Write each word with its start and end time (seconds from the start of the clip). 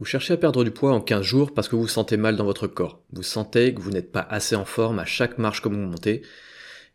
Vous 0.00 0.06
cherchez 0.06 0.32
à 0.32 0.38
perdre 0.38 0.64
du 0.64 0.70
poids 0.70 0.94
en 0.94 1.02
15 1.02 1.20
jours 1.20 1.52
parce 1.52 1.68
que 1.68 1.76
vous 1.76 1.82
vous 1.82 1.88
sentez 1.88 2.16
mal 2.16 2.34
dans 2.34 2.46
votre 2.46 2.66
corps. 2.66 3.02
Vous 3.12 3.22
sentez 3.22 3.74
que 3.74 3.82
vous 3.82 3.90
n'êtes 3.90 4.10
pas 4.10 4.26
assez 4.30 4.56
en 4.56 4.64
forme 4.64 4.98
à 4.98 5.04
chaque 5.04 5.36
marche 5.36 5.60
que 5.60 5.68
vous 5.68 5.76
montez. 5.76 6.22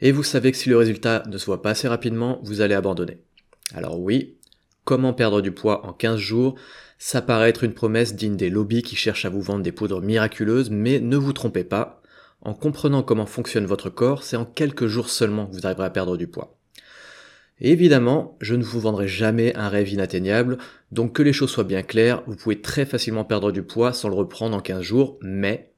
Et 0.01 0.11
vous 0.11 0.23
savez 0.23 0.51
que 0.51 0.57
si 0.57 0.69
le 0.69 0.77
résultat 0.77 1.21
ne 1.27 1.37
se 1.37 1.45
voit 1.45 1.61
pas 1.61 1.69
assez 1.69 1.87
rapidement, 1.87 2.39
vous 2.41 2.61
allez 2.61 2.73
abandonner. 2.73 3.19
Alors 3.75 3.99
oui, 3.99 4.37
comment 4.85 5.13
perdre 5.13 5.41
du 5.41 5.51
poids 5.51 5.85
en 5.85 5.93
15 5.93 6.17
jours? 6.17 6.55
Ça 6.97 7.21
paraît 7.21 7.49
être 7.49 7.63
une 7.63 7.75
promesse 7.75 8.15
digne 8.15 8.37
des 8.37 8.49
lobbies 8.49 8.81
qui 8.81 8.95
cherchent 8.95 9.25
à 9.25 9.29
vous 9.29 9.43
vendre 9.43 9.61
des 9.61 9.71
poudres 9.71 10.01
miraculeuses, 10.01 10.71
mais 10.71 10.99
ne 10.99 11.15
vous 11.15 11.33
trompez 11.33 11.63
pas. 11.63 12.01
En 12.41 12.55
comprenant 12.55 13.03
comment 13.03 13.27
fonctionne 13.27 13.67
votre 13.67 13.91
corps, 13.91 14.23
c'est 14.23 14.35
en 14.35 14.45
quelques 14.45 14.87
jours 14.87 15.09
seulement 15.09 15.45
que 15.45 15.53
vous 15.53 15.67
arriverez 15.67 15.85
à 15.85 15.91
perdre 15.91 16.17
du 16.17 16.25
poids 16.25 16.57
évidemment, 17.59 18.37
je 18.41 18.55
ne 18.55 18.63
vous 18.63 18.79
vendrai 18.79 19.07
jamais 19.07 19.55
un 19.55 19.69
rêve 19.69 19.89
inatteignable, 19.89 20.57
donc 20.91 21.13
que 21.13 21.23
les 21.23 21.33
choses 21.33 21.51
soient 21.51 21.63
bien 21.63 21.83
claires, 21.83 22.23
vous 22.27 22.35
pouvez 22.35 22.61
très 22.61 22.85
facilement 22.85 23.25
perdre 23.25 23.51
du 23.51 23.63
poids 23.63 23.93
sans 23.93 24.09
le 24.09 24.15
reprendre 24.15 24.55
en 24.55 24.61
15 24.61 24.81
jours, 24.81 25.17
mais 25.21 25.73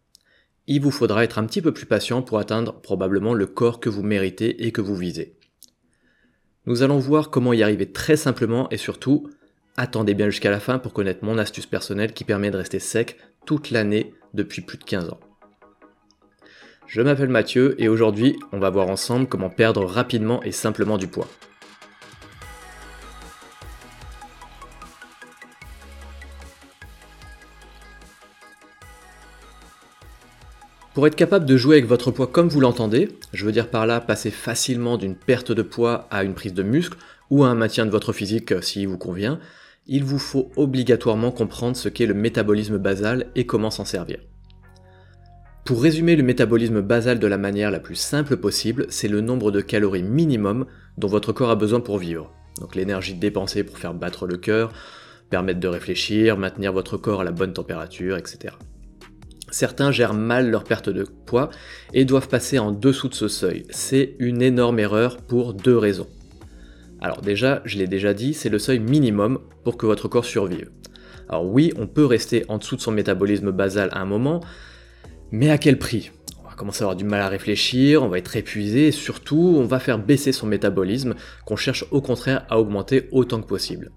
il 0.67 0.81
vous 0.81 0.91
faudra 0.91 1.23
être 1.23 1.39
un 1.39 1.45
petit 1.45 1.61
peu 1.61 1.73
plus 1.73 1.85
patient 1.85 2.21
pour 2.21 2.39
atteindre 2.39 2.81
probablement 2.81 3.33
le 3.33 3.45
corps 3.45 3.79
que 3.79 3.89
vous 3.89 4.03
méritez 4.03 4.65
et 4.65 4.71
que 4.71 4.81
vous 4.81 4.95
visez. 4.95 5.37
Nous 6.65 6.83
allons 6.83 6.99
voir 6.99 7.29
comment 7.29 7.53
y 7.53 7.63
arriver 7.63 7.91
très 7.91 8.17
simplement 8.17 8.69
et 8.69 8.77
surtout, 8.77 9.29
attendez 9.77 10.13
bien 10.13 10.29
jusqu'à 10.29 10.51
la 10.51 10.59
fin 10.59 10.79
pour 10.79 10.91
connaître 10.91 11.23
mon 11.23 11.37
astuce 11.37 11.65
personnelle 11.65 12.13
qui 12.13 12.25
permet 12.25 12.51
de 12.51 12.57
rester 12.57 12.79
sec 12.79 13.17
toute 13.45 13.71
l'année 13.71 14.13
depuis 14.33 14.61
plus 14.61 14.77
de 14.77 14.83
15 14.83 15.09
ans. 15.09 15.19
Je 16.87 17.01
m'appelle 17.01 17.29
Mathieu 17.29 17.81
et 17.81 17.87
aujourd'hui 17.87 18.37
on 18.51 18.59
va 18.59 18.69
voir 18.69 18.89
ensemble 18.89 19.27
comment 19.27 19.49
perdre 19.49 19.85
rapidement 19.85 20.43
et 20.43 20.51
simplement 20.51 20.97
du 20.97 21.07
poids. 21.07 21.29
Pour 30.97 31.05
être 31.05 31.15
capable 31.15 31.45
de 31.45 31.57
jouer 31.57 31.75
avec 31.75 31.85
votre 31.85 32.09
poids 32.09 32.25
comme 32.25 32.47
vous 32.47 32.59
l'entendez, 32.59 33.09
je 33.31 33.45
veux 33.45 33.51
dire 33.51 33.69
par 33.69 33.85
là 33.85 34.01
passer 34.01 34.31
facilement 34.31 34.97
d'une 34.97 35.13
perte 35.13 35.51
de 35.51 35.61
poids 35.61 36.07
à 36.09 36.23
une 36.23 36.33
prise 36.33 36.55
de 36.55 36.63
muscle 36.63 36.97
ou 37.29 37.43
à 37.43 37.49
un 37.49 37.53
maintien 37.53 37.85
de 37.85 37.91
votre 37.91 38.13
physique 38.13 38.51
euh, 38.51 38.63
s'il 38.63 38.87
vous 38.87 38.97
convient, 38.97 39.39
il 39.85 40.03
vous 40.03 40.17
faut 40.17 40.51
obligatoirement 40.55 41.29
comprendre 41.29 41.77
ce 41.77 41.87
qu'est 41.87 42.07
le 42.07 42.15
métabolisme 42.15 42.79
basal 42.79 43.27
et 43.35 43.45
comment 43.45 43.69
s'en 43.69 43.85
servir. 43.85 44.17
Pour 45.65 45.83
résumer 45.83 46.15
le 46.15 46.23
métabolisme 46.23 46.81
basal 46.81 47.19
de 47.19 47.27
la 47.27 47.37
manière 47.37 47.69
la 47.69 47.79
plus 47.79 47.93
simple 47.93 48.35
possible, 48.35 48.87
c'est 48.89 49.07
le 49.07 49.21
nombre 49.21 49.51
de 49.51 49.61
calories 49.61 50.01
minimum 50.01 50.65
dont 50.97 51.07
votre 51.07 51.31
corps 51.31 51.51
a 51.51 51.55
besoin 51.55 51.79
pour 51.79 51.99
vivre. 51.99 52.33
Donc 52.59 52.73
l'énergie 52.73 53.13
dépensée 53.13 53.63
pour 53.63 53.77
faire 53.77 53.93
battre 53.93 54.25
le 54.25 54.37
cœur, 54.37 54.73
permettre 55.29 55.59
de 55.59 55.67
réfléchir, 55.67 56.39
maintenir 56.39 56.73
votre 56.73 56.97
corps 56.97 57.21
à 57.21 57.23
la 57.23 57.31
bonne 57.31 57.53
température, 57.53 58.17
etc. 58.17 58.55
Certains 59.49 59.91
gèrent 59.91 60.13
mal 60.13 60.49
leur 60.49 60.63
perte 60.63 60.89
de 60.89 61.03
poids 61.03 61.49
et 61.93 62.05
doivent 62.05 62.27
passer 62.27 62.59
en 62.59 62.71
dessous 62.71 63.07
de 63.07 63.13
ce 63.13 63.27
seuil. 63.27 63.65
C'est 63.69 64.15
une 64.19 64.41
énorme 64.41 64.79
erreur 64.79 65.17
pour 65.17 65.53
deux 65.53 65.77
raisons. 65.77 66.07
Alors 66.99 67.21
déjà, 67.21 67.61
je 67.63 67.77
l'ai 67.77 67.87
déjà 67.87 68.13
dit, 68.13 68.33
c'est 68.33 68.49
le 68.49 68.59
seuil 68.59 68.79
minimum 68.79 69.39
pour 69.63 69.77
que 69.77 69.85
votre 69.85 70.07
corps 70.07 70.25
survive. 70.25 70.69
Alors 71.29 71.45
oui, 71.45 71.73
on 71.77 71.87
peut 71.87 72.05
rester 72.05 72.45
en 72.49 72.57
dessous 72.57 72.75
de 72.75 72.81
son 72.81 72.91
métabolisme 72.91 73.51
basal 73.51 73.89
à 73.91 73.99
un 73.99 74.05
moment, 74.05 74.41
mais 75.31 75.49
à 75.49 75.57
quel 75.57 75.77
prix? 75.77 76.11
On 76.43 76.49
va 76.49 76.55
commencer 76.55 76.81
à 76.81 76.85
avoir 76.85 76.95
du 76.95 77.03
mal 77.03 77.21
à 77.21 77.27
réfléchir, 77.27 78.01
on 78.01 78.07
va 78.07 78.17
être 78.17 78.35
épuisé 78.35 78.87
et 78.87 78.91
surtout 78.91 79.55
on 79.57 79.65
va 79.65 79.79
faire 79.79 79.99
baisser 79.99 80.31
son 80.31 80.47
métabolisme 80.47 81.15
qu'on 81.45 81.55
cherche 81.55 81.85
au 81.91 82.01
contraire 82.01 82.45
à 82.49 82.59
augmenter 82.59 83.07
autant 83.11 83.41
que 83.41 83.47
possible. 83.47 83.91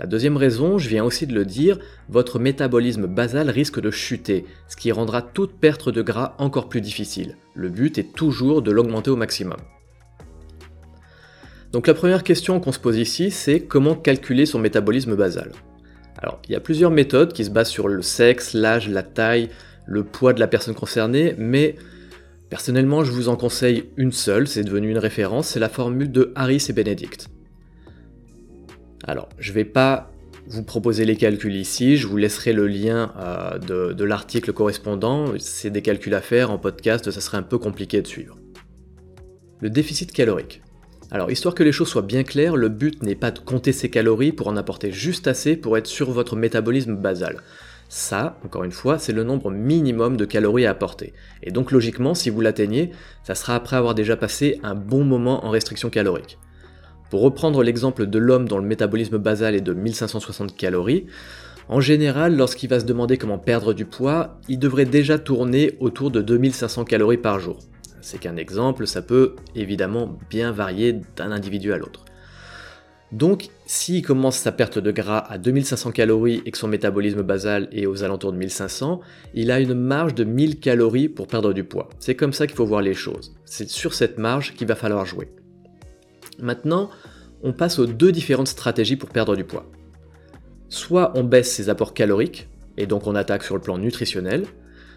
La 0.00 0.06
deuxième 0.06 0.38
raison, 0.38 0.78
je 0.78 0.88
viens 0.88 1.04
aussi 1.04 1.26
de 1.26 1.34
le 1.34 1.44
dire, 1.44 1.78
votre 2.08 2.38
métabolisme 2.38 3.06
basal 3.06 3.50
risque 3.50 3.82
de 3.82 3.90
chuter, 3.90 4.46
ce 4.66 4.74
qui 4.74 4.92
rendra 4.92 5.20
toute 5.20 5.60
perte 5.60 5.90
de 5.90 6.00
gras 6.00 6.36
encore 6.38 6.70
plus 6.70 6.80
difficile. 6.80 7.36
Le 7.54 7.68
but 7.68 7.98
est 7.98 8.14
toujours 8.14 8.62
de 8.62 8.70
l'augmenter 8.70 9.10
au 9.10 9.16
maximum. 9.16 9.58
Donc 11.72 11.86
la 11.86 11.92
première 11.92 12.24
question 12.24 12.60
qu'on 12.60 12.72
se 12.72 12.78
pose 12.78 12.96
ici, 12.96 13.30
c'est 13.30 13.60
comment 13.60 13.94
calculer 13.94 14.46
son 14.46 14.58
métabolisme 14.58 15.16
basal? 15.16 15.52
Alors, 16.16 16.40
il 16.48 16.52
y 16.52 16.56
a 16.56 16.60
plusieurs 16.60 16.90
méthodes 16.90 17.34
qui 17.34 17.44
se 17.44 17.50
basent 17.50 17.68
sur 17.68 17.86
le 17.86 18.00
sexe, 18.00 18.54
l'âge, 18.54 18.88
la 18.88 19.02
taille, 19.02 19.50
le 19.84 20.02
poids 20.02 20.32
de 20.32 20.40
la 20.40 20.46
personne 20.46 20.74
concernée, 20.74 21.34
mais 21.36 21.74
personnellement, 22.48 23.04
je 23.04 23.12
vous 23.12 23.28
en 23.28 23.36
conseille 23.36 23.90
une 23.98 24.12
seule, 24.12 24.48
c'est 24.48 24.64
devenu 24.64 24.90
une 24.92 24.98
référence, 24.98 25.48
c'est 25.48 25.60
la 25.60 25.68
formule 25.68 26.10
de 26.10 26.32
Harris 26.36 26.64
et 26.70 26.72
Benedict. 26.72 27.28
Alors, 29.10 29.28
je 29.40 29.50
ne 29.50 29.56
vais 29.56 29.64
pas 29.64 30.12
vous 30.46 30.62
proposer 30.62 31.04
les 31.04 31.16
calculs 31.16 31.56
ici, 31.56 31.96
je 31.96 32.06
vous 32.06 32.16
laisserai 32.16 32.52
le 32.52 32.68
lien 32.68 33.12
euh, 33.18 33.58
de, 33.58 33.92
de 33.92 34.04
l'article 34.04 34.52
correspondant, 34.52 35.32
c'est 35.40 35.70
des 35.70 35.82
calculs 35.82 36.14
à 36.14 36.20
faire 36.20 36.52
en 36.52 36.58
podcast, 36.58 37.10
ça 37.10 37.20
serait 37.20 37.36
un 37.36 37.42
peu 37.42 37.58
compliqué 37.58 38.00
de 38.00 38.06
suivre. 38.06 38.38
Le 39.58 39.68
déficit 39.68 40.12
calorique. 40.12 40.62
Alors, 41.10 41.28
histoire 41.28 41.56
que 41.56 41.64
les 41.64 41.72
choses 41.72 41.88
soient 41.88 42.02
bien 42.02 42.22
claires, 42.22 42.54
le 42.54 42.68
but 42.68 43.02
n'est 43.02 43.16
pas 43.16 43.32
de 43.32 43.40
compter 43.40 43.72
ses 43.72 43.90
calories 43.90 44.30
pour 44.30 44.46
en 44.46 44.56
apporter 44.56 44.92
juste 44.92 45.26
assez 45.26 45.56
pour 45.56 45.76
être 45.76 45.88
sur 45.88 46.12
votre 46.12 46.36
métabolisme 46.36 46.94
basal. 46.94 47.42
Ça, 47.88 48.38
encore 48.44 48.62
une 48.62 48.70
fois, 48.70 49.00
c'est 49.00 49.12
le 49.12 49.24
nombre 49.24 49.50
minimum 49.50 50.16
de 50.16 50.24
calories 50.24 50.66
à 50.66 50.70
apporter. 50.70 51.14
Et 51.42 51.50
donc 51.50 51.72
logiquement, 51.72 52.14
si 52.14 52.30
vous 52.30 52.42
l'atteignez, 52.42 52.92
ça 53.24 53.34
sera 53.34 53.56
après 53.56 53.74
avoir 53.74 53.96
déjà 53.96 54.16
passé 54.16 54.60
un 54.62 54.76
bon 54.76 55.02
moment 55.02 55.44
en 55.44 55.50
restriction 55.50 55.90
calorique. 55.90 56.38
Pour 57.10 57.22
reprendre 57.22 57.64
l'exemple 57.64 58.06
de 58.06 58.18
l'homme 58.20 58.46
dont 58.46 58.58
le 58.58 58.66
métabolisme 58.66 59.18
basal 59.18 59.56
est 59.56 59.60
de 59.60 59.74
1560 59.74 60.56
calories, 60.56 61.06
en 61.68 61.80
général, 61.80 62.36
lorsqu'il 62.36 62.70
va 62.70 62.78
se 62.78 62.84
demander 62.84 63.18
comment 63.18 63.38
perdre 63.38 63.74
du 63.74 63.84
poids, 63.84 64.38
il 64.48 64.60
devrait 64.60 64.84
déjà 64.84 65.18
tourner 65.18 65.76
autour 65.80 66.12
de 66.12 66.22
2500 66.22 66.84
calories 66.84 67.16
par 67.16 67.40
jour. 67.40 67.58
C'est 68.00 68.18
qu'un 68.18 68.36
exemple, 68.36 68.86
ça 68.86 69.02
peut 69.02 69.34
évidemment 69.56 70.18
bien 70.30 70.52
varier 70.52 71.00
d'un 71.16 71.32
individu 71.32 71.72
à 71.72 71.78
l'autre. 71.78 72.04
Donc, 73.10 73.48
s'il 73.66 74.02
commence 74.02 74.36
sa 74.36 74.52
perte 74.52 74.78
de 74.78 74.92
gras 74.92 75.18
à 75.18 75.36
2500 75.36 75.90
calories 75.90 76.42
et 76.46 76.52
que 76.52 76.58
son 76.58 76.68
métabolisme 76.68 77.22
basal 77.22 77.68
est 77.72 77.86
aux 77.86 78.04
alentours 78.04 78.32
de 78.32 78.38
1500, 78.38 79.00
il 79.34 79.50
a 79.50 79.58
une 79.58 79.74
marge 79.74 80.14
de 80.14 80.22
1000 80.22 80.60
calories 80.60 81.08
pour 81.08 81.26
perdre 81.26 81.52
du 81.52 81.64
poids. 81.64 81.88
C'est 81.98 82.14
comme 82.14 82.32
ça 82.32 82.46
qu'il 82.46 82.54
faut 82.54 82.66
voir 82.66 82.82
les 82.82 82.94
choses. 82.94 83.34
C'est 83.44 83.68
sur 83.68 83.94
cette 83.94 84.18
marge 84.18 84.54
qu'il 84.54 84.68
va 84.68 84.76
falloir 84.76 85.06
jouer. 85.06 85.28
Maintenant, 86.42 86.90
on 87.42 87.52
passe 87.52 87.78
aux 87.78 87.86
deux 87.86 88.12
différentes 88.12 88.48
stratégies 88.48 88.96
pour 88.96 89.08
perdre 89.08 89.36
du 89.36 89.44
poids. 89.44 89.66
Soit 90.68 91.12
on 91.14 91.24
baisse 91.24 91.52
ses 91.52 91.68
apports 91.68 91.94
caloriques, 91.94 92.48
et 92.76 92.86
donc 92.86 93.06
on 93.06 93.14
attaque 93.14 93.42
sur 93.42 93.54
le 93.54 93.60
plan 93.60 93.78
nutritionnel, 93.78 94.44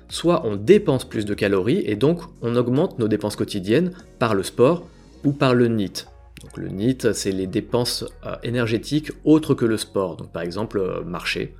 soit 0.09 0.45
on 0.45 0.55
dépense 0.55 1.05
plus 1.05 1.25
de 1.25 1.33
calories, 1.33 1.83
et 1.85 1.95
donc 1.95 2.21
on 2.41 2.55
augmente 2.55 2.99
nos 2.99 3.07
dépenses 3.07 3.35
quotidiennes 3.35 3.93
par 4.19 4.35
le 4.35 4.43
sport 4.43 4.87
ou 5.23 5.31
par 5.31 5.55
le 5.55 5.67
NEAT. 5.67 6.05
Donc 6.41 6.57
le 6.57 6.69
NEAT, 6.69 7.13
c'est 7.13 7.31
les 7.31 7.47
dépenses 7.47 8.05
euh, 8.25 8.35
énergétiques 8.43 9.11
autres 9.23 9.55
que 9.55 9.65
le 9.65 9.77
sport, 9.77 10.17
donc 10.17 10.31
par 10.31 10.43
exemple 10.43 10.77
euh, 10.79 11.03
marcher, 11.03 11.55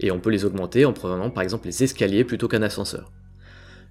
et 0.00 0.10
on 0.10 0.20
peut 0.20 0.30
les 0.30 0.44
augmenter 0.44 0.84
en 0.84 0.92
prenant 0.92 1.30
par 1.30 1.42
exemple 1.42 1.66
les 1.66 1.82
escaliers 1.82 2.24
plutôt 2.24 2.48
qu'un 2.48 2.62
ascenseur. 2.62 3.10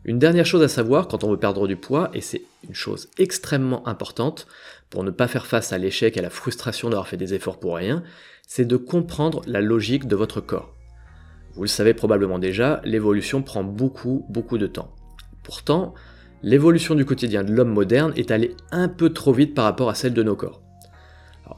Une 0.06 0.19
dernière 0.19 0.46
chose 0.46 0.63
à 0.63 0.68
savoir 0.68 1.08
quand 1.08 1.24
on 1.24 1.31
veut 1.31 1.38
perdre 1.38 1.68
du 1.68 1.75
poids, 1.75 2.09
et 2.13 2.22
c'est 2.22 2.44
une 2.68 2.75
chose 2.75 3.09
extrêmement 3.18 3.88
importante 3.88 4.47
pour 4.90 5.03
ne 5.03 5.12
pas 5.12 5.28
faire 5.28 5.47
face 5.47 5.74
à 5.74 5.78
l'échec 5.78 6.16
et 6.16 6.19
à 6.19 6.24
la 6.24 6.30
frustration 6.30 6.90
d'avoir 6.90 7.08
fait 7.08 7.18
des 7.18 7.34
efforts 7.34 7.59
pour 7.59 7.75
rien, 7.75 8.03
c'est 8.47 8.66
de 8.66 8.78
comprendre 8.78 9.41
la 9.47 9.59
logique 9.59 10.07
de 10.07 10.16
votre 10.16 10.40
corps. 10.40 10.74
Vous 11.53 11.63
le 11.63 11.68
savez 11.68 11.94
probablement 11.94 12.40
déjà, 12.40 12.81
l'évolution 12.86 13.41
prend 13.41 13.63
beaucoup, 13.63 14.25
beaucoup 14.30 14.57
de 14.57 14.68
temps. 14.68 14.94
Pourtant, 15.44 15.94
l'évolution 16.44 16.96
du 16.96 17.03
quotidien 17.03 17.44
de 17.44 17.52
l'homme 17.52 17.74
moderne 17.74 18.13
est 18.16 18.31
allée 18.31 18.56
un 18.72 18.88
peu 18.88 19.12
trop 19.12 19.34
vite 19.34 19.56
par 19.56 19.66
rapport 19.66 19.90
à 19.90 19.96
celle 19.96 20.13
de 20.13 20.24
nos 20.24 20.36
corps. 20.36 20.62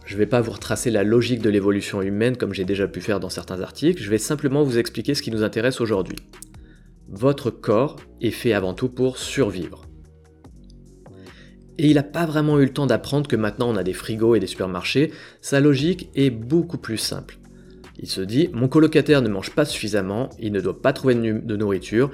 je 0.05 0.13
ne 0.13 0.19
vais 0.19 0.25
pas 0.25 0.41
vous 0.41 0.51
retracer 0.51 0.89
la 0.89 1.03
logique 1.03 1.41
de 1.41 1.49
l'évolution 1.49 2.01
humaine 2.01 2.37
comme 2.37 2.53
j'ai 2.53 2.65
déjà 2.65 2.87
pu 2.87 3.01
faire 3.01 3.19
dans 3.19 3.29
certains 3.29 3.61
articles, 3.61 4.01
je 4.01 4.09
vais 4.09 4.17
simplement 4.17 4.63
vous 4.63 4.77
expliquer 4.77 5.13
ce 5.13 5.21
qui 5.21 5.31
nous 5.31 5.43
intéresse 5.43 5.81
aujourd'hui 5.81 6.15
votre 7.11 7.49
corps 7.49 7.97
est 8.21 8.31
fait 8.31 8.53
avant 8.53 8.73
tout 8.73 8.89
pour 8.89 9.17
survivre. 9.17 9.83
Et 11.77 11.87
il 11.87 11.95
n'a 11.95 12.03
pas 12.03 12.25
vraiment 12.25 12.59
eu 12.59 12.65
le 12.65 12.73
temps 12.73 12.87
d'apprendre 12.87 13.27
que 13.27 13.35
maintenant 13.35 13.69
on 13.69 13.77
a 13.77 13.83
des 13.83 13.93
frigos 13.93 14.35
et 14.35 14.39
des 14.39 14.47
supermarchés, 14.47 15.11
sa 15.41 15.59
logique 15.59 16.09
est 16.13 16.29
beaucoup 16.29 16.77
plus 16.77 16.97
simple. 16.97 17.37
Il 18.01 18.09
se 18.09 18.21
dit, 18.21 18.49
mon 18.53 18.67
colocataire 18.67 19.21
ne 19.21 19.29
mange 19.29 19.51
pas 19.51 19.65
suffisamment, 19.65 20.29
il 20.39 20.51
ne 20.51 20.61
doit 20.61 20.81
pas 20.81 20.93
trouver 20.93 21.15
de 21.15 21.55
nourriture, 21.55 22.11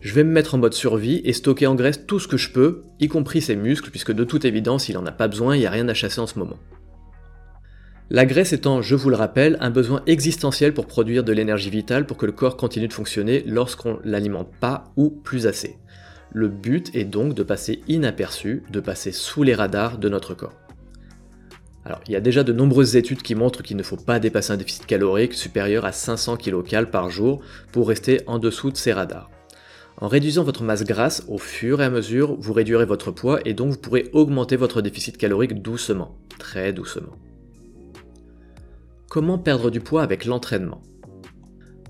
je 0.00 0.14
vais 0.14 0.24
me 0.24 0.30
mettre 0.30 0.54
en 0.54 0.58
mode 0.58 0.74
survie 0.74 1.20
et 1.24 1.32
stocker 1.32 1.66
en 1.66 1.74
graisse 1.74 2.06
tout 2.06 2.20
ce 2.20 2.28
que 2.28 2.36
je 2.36 2.50
peux, 2.50 2.82
y 3.00 3.08
compris 3.08 3.40
ses 3.40 3.56
muscles, 3.56 3.90
puisque 3.90 4.12
de 4.12 4.24
toute 4.24 4.44
évidence 4.44 4.88
il 4.88 4.94
n'en 4.94 5.06
a 5.06 5.12
pas 5.12 5.28
besoin, 5.28 5.56
il 5.56 5.60
n'y 5.60 5.66
a 5.66 5.70
rien 5.70 5.88
à 5.88 5.94
chasser 5.94 6.20
en 6.20 6.26
ce 6.26 6.38
moment. 6.38 6.58
La 8.08 8.24
graisse 8.24 8.52
étant, 8.52 8.82
je 8.82 8.94
vous 8.94 9.10
le 9.10 9.16
rappelle, 9.16 9.56
un 9.60 9.70
besoin 9.70 10.00
existentiel 10.06 10.72
pour 10.72 10.86
produire 10.86 11.24
de 11.24 11.32
l'énergie 11.32 11.70
vitale 11.70 12.06
pour 12.06 12.16
que 12.16 12.26
le 12.26 12.30
corps 12.30 12.56
continue 12.56 12.86
de 12.86 12.92
fonctionner 12.92 13.42
lorsqu'on 13.44 13.98
l'alimente 14.04 14.52
pas 14.60 14.84
ou 14.96 15.10
plus 15.10 15.48
assez. 15.48 15.76
Le 16.32 16.46
but 16.46 16.94
est 16.94 17.04
donc 17.04 17.34
de 17.34 17.42
passer 17.42 17.80
inaperçu, 17.88 18.62
de 18.70 18.78
passer 18.78 19.10
sous 19.10 19.42
les 19.42 19.54
radars 19.54 19.98
de 19.98 20.08
notre 20.08 20.34
corps. 20.34 20.54
Alors, 21.84 21.98
il 22.06 22.12
y 22.12 22.16
a 22.16 22.20
déjà 22.20 22.44
de 22.44 22.52
nombreuses 22.52 22.94
études 22.94 23.22
qui 23.22 23.34
montrent 23.34 23.64
qu'il 23.64 23.76
ne 23.76 23.82
faut 23.82 23.96
pas 23.96 24.20
dépasser 24.20 24.52
un 24.52 24.56
déficit 24.56 24.86
calorique 24.86 25.34
supérieur 25.34 25.84
à 25.84 25.90
500 25.90 26.36
kcal 26.36 26.90
par 26.90 27.10
jour 27.10 27.40
pour 27.72 27.88
rester 27.88 28.20
en 28.28 28.38
dessous 28.38 28.70
de 28.70 28.76
ces 28.76 28.92
radars. 28.92 29.30
En 29.96 30.06
réduisant 30.06 30.44
votre 30.44 30.62
masse 30.62 30.84
grasse 30.84 31.24
au 31.26 31.38
fur 31.38 31.82
et 31.82 31.84
à 31.84 31.90
mesure, 31.90 32.36
vous 32.38 32.52
réduirez 32.52 32.86
votre 32.86 33.10
poids 33.10 33.40
et 33.44 33.54
donc 33.54 33.72
vous 33.72 33.78
pourrez 33.78 34.10
augmenter 34.12 34.54
votre 34.54 34.80
déficit 34.80 35.16
calorique 35.16 35.60
doucement, 35.60 36.16
très 36.38 36.72
doucement. 36.72 37.16
Comment 39.16 39.38
perdre 39.38 39.70
du 39.70 39.80
poids 39.80 40.02
avec 40.02 40.26
l'entraînement 40.26 40.82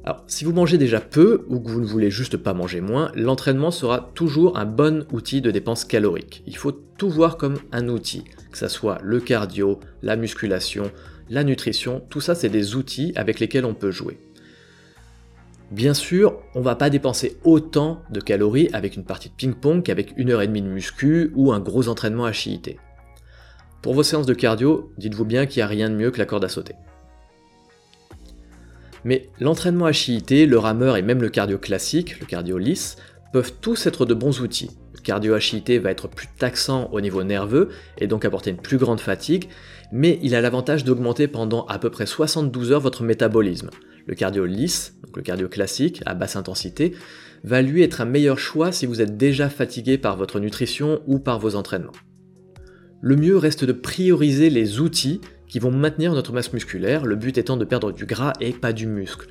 alors, 0.05 0.23
si 0.29 0.45
vous 0.45 0.53
mangez 0.53 0.79
déjà 0.79 1.01
peu 1.01 1.45
ou 1.49 1.59
que 1.59 1.69
vous 1.69 1.81
ne 1.81 1.85
voulez 1.85 2.13
juste 2.13 2.37
pas 2.37 2.55
manger 2.55 2.81
moins, 2.81 3.11
l'entraînement 3.17 3.73
sera 3.73 4.13
toujours 4.15 4.57
un 4.57 4.65
bon 4.65 5.05
outil 5.11 5.41
de 5.41 5.51
dépense 5.51 5.85
calorique. 5.85 6.45
Il 6.47 6.57
faut 6.57 6.71
tout 6.71 7.11
voir 7.11 7.37
comme 7.37 7.59
un 7.73 7.89
outil, 7.89 8.23
que 8.53 8.59
ce 8.59 8.69
soit 8.69 9.01
le 9.03 9.19
cardio, 9.19 9.81
la 10.03 10.15
musculation, 10.15 10.93
la 11.29 11.43
nutrition, 11.43 12.01
tout 12.11 12.21
ça 12.21 12.37
c'est 12.37 12.49
des 12.49 12.77
outils 12.77 13.13
avec 13.17 13.41
lesquels 13.41 13.65
on 13.65 13.75
peut 13.75 13.91
jouer. 13.91 14.19
Bien 15.73 15.95
sûr, 15.95 16.39
on 16.55 16.61
va 16.61 16.77
pas 16.77 16.91
dépenser 16.91 17.39
autant 17.43 18.05
de 18.13 18.21
calories 18.21 18.71
avec 18.73 18.95
une 18.95 19.05
partie 19.05 19.31
de 19.31 19.35
ping-pong 19.35 19.83
qu'avec 19.83 20.15
une 20.17 20.31
heure 20.31 20.43
et 20.43 20.47
demie 20.47 20.63
de 20.63 20.69
muscu 20.69 21.33
ou 21.35 21.53
un 21.53 21.59
gros 21.59 21.89
entraînement 21.89 22.27
à 22.27 22.33
chiité. 22.33 22.79
Pour 23.83 23.95
vos 23.95 24.05
séances 24.05 24.27
de 24.27 24.35
cardio, 24.35 24.93
dites-vous 24.99 25.25
bien 25.25 25.47
qu'il 25.47 25.59
n'y 25.59 25.65
a 25.65 25.67
rien 25.67 25.91
de 25.91 25.97
mieux 25.97 26.13
que 26.13 26.19
la 26.19 26.27
corde 26.27 26.45
à 26.45 26.49
sauter. 26.49 26.77
Mais 29.07 29.31
l'entraînement 29.39 29.87
à 29.87 29.93
chiité, 29.93 30.47
le 30.47 30.59
rameur 30.59 30.97
et 30.97 31.03
même 31.03 31.23
le 31.23 31.29
cardio 31.29 31.59
classique, 31.59 32.19
le 32.19 32.27
cardio 32.27 32.59
lisse, 32.59 32.97
peuvent 33.33 33.53
tous 33.61 33.87
être 33.87 34.05
de 34.05 34.15
bons 34.15 34.41
outils. 34.41 34.73
Le 34.97 35.01
cardio 35.01 35.35
à 35.35 35.39
chiité 35.39 35.79
va 35.79 35.93
être 35.93 36.09
plus 36.09 36.27
taxant 36.37 36.91
au 36.91 37.01
niveau 37.01 37.23
nerveux 37.23 37.69
et 37.99 38.09
donc 38.09 38.25
apporter 38.25 38.51
une 38.51 38.57
plus 38.57 38.79
grande 38.79 38.99
fatigue, 38.99 39.49
mais 39.93 40.19
il 40.25 40.35
a 40.35 40.41
l'avantage 40.41 40.83
d'augmenter 40.83 41.29
pendant 41.29 41.67
à 41.67 41.79
peu 41.79 41.89
près 41.89 42.05
72 42.05 42.73
heures 42.73 42.81
votre 42.81 43.05
métabolisme. 43.05 43.71
Le 44.07 44.17
cardio 44.17 44.45
lisse, 44.45 44.97
donc 45.05 45.17
le 45.17 45.23
cardio 45.23 45.49
classique 45.49 46.03
à 46.05 46.15
basse 46.15 46.35
intensité, 46.35 46.93
va 47.45 47.63
lui 47.63 47.85
être 47.85 48.01
un 48.01 48.07
meilleur 48.07 48.41
choix 48.41 48.73
si 48.73 48.87
vous 48.87 49.01
êtes 49.01 49.17
déjà 49.17 49.49
fatigué 49.49 49.99
par 49.99 50.17
votre 50.17 50.41
nutrition 50.41 51.01
ou 51.07 51.21
par 51.21 51.39
vos 51.39 51.55
entraînements. 51.55 51.93
Le 53.03 53.15
mieux 53.15 53.37
reste 53.37 53.65
de 53.65 53.73
prioriser 53.73 54.51
les 54.51 54.81
outils 54.81 55.21
qui 55.49 55.59
vont 55.59 55.71
maintenir 55.71 56.13
notre 56.13 56.33
masse 56.33 56.53
musculaire, 56.53 57.05
le 57.05 57.17
but 57.17 57.39
étant 57.39 57.57
de 57.57 57.65
perdre 57.65 57.93
du 57.93 58.07
gras 58.07 58.33
et 58.41 58.53
pas 58.53 58.73
du 58.73 58.87
muscle. 58.87 59.29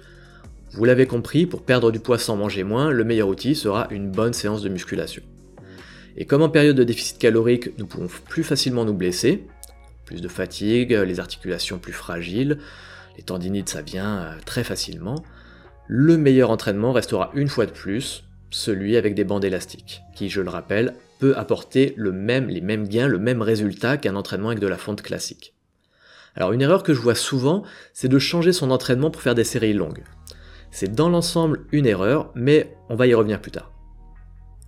Vous 0.72 0.86
l'avez 0.86 1.06
compris, 1.06 1.46
pour 1.46 1.62
perdre 1.62 1.92
du 1.92 2.00
poids 2.00 2.18
sans 2.18 2.36
manger 2.36 2.64
moins, 2.64 2.90
le 2.90 3.04
meilleur 3.04 3.30
outil 3.30 3.56
sera 3.56 3.88
une 3.92 4.12
bonne 4.12 4.34
séance 4.34 4.62
de 4.62 4.70
musculation. 4.70 5.24
Et 6.18 6.26
comme 6.26 6.42
en 6.42 6.50
période 6.50 6.76
de 6.76 6.84
déficit 6.84 7.18
calorique, 7.18 7.78
nous 7.78 7.86
pouvons 7.86 8.08
plus 8.30 8.44
facilement 8.44 8.86
nous 8.86 8.94
blesser, 8.94 9.46
plus 10.06 10.22
de 10.22 10.28
fatigue, 10.28 10.92
les 10.92 11.20
articulations 11.20 11.80
plus 11.80 11.94
fragiles, 11.94 12.60
les 13.18 13.24
tendinites 13.24 13.70
ça 13.70 13.82
vient 13.82 14.18
euh, 14.18 14.34
très 14.46 14.64
facilement, 14.64 15.24
le 15.88 16.18
meilleur 16.18 16.52
entraînement 16.52 16.92
restera 16.92 17.32
une 17.34 17.48
fois 17.48 17.66
de 17.66 17.72
plus 17.72 18.24
celui 18.52 18.98
avec 18.98 19.16
des 19.16 19.24
bandes 19.24 19.46
élastiques, 19.46 20.04
qui, 20.16 20.30
je 20.30 20.42
le 20.42 20.50
rappelle, 20.50 20.94
peut 21.20 21.38
apporter 21.38 21.94
le 21.98 22.12
même, 22.12 22.48
les 22.48 22.62
mêmes 22.62 22.88
gains, 22.88 23.08
le 23.08 23.20
même 23.20 23.42
résultat 23.42 23.98
qu'un 23.98 24.16
entraînement 24.16 24.50
avec 24.50 24.60
de 24.60 24.68
la 24.68 24.78
fonte 24.78 25.02
classique. 25.02 25.55
Alors 26.36 26.52
une 26.52 26.62
erreur 26.62 26.84
que 26.84 26.94
je 26.94 27.00
vois 27.00 27.16
souvent, 27.16 27.64
c'est 27.94 28.08
de 28.08 28.20
changer 28.20 28.52
son 28.52 28.72
entraînement 28.72 29.10
pour 29.10 29.22
faire 29.22 29.36
des 29.36 29.44
séries 29.44 29.74
longues. 29.74 30.04
C'est 30.72 30.94
dans 30.94 31.10
l'ensemble 31.10 31.66
une 31.72 31.86
erreur, 31.86 32.32
mais 32.36 32.76
on 32.90 32.96
va 32.96 33.08
y 33.08 33.14
revenir 33.14 33.40
plus 33.40 33.52
tard. 33.52 33.72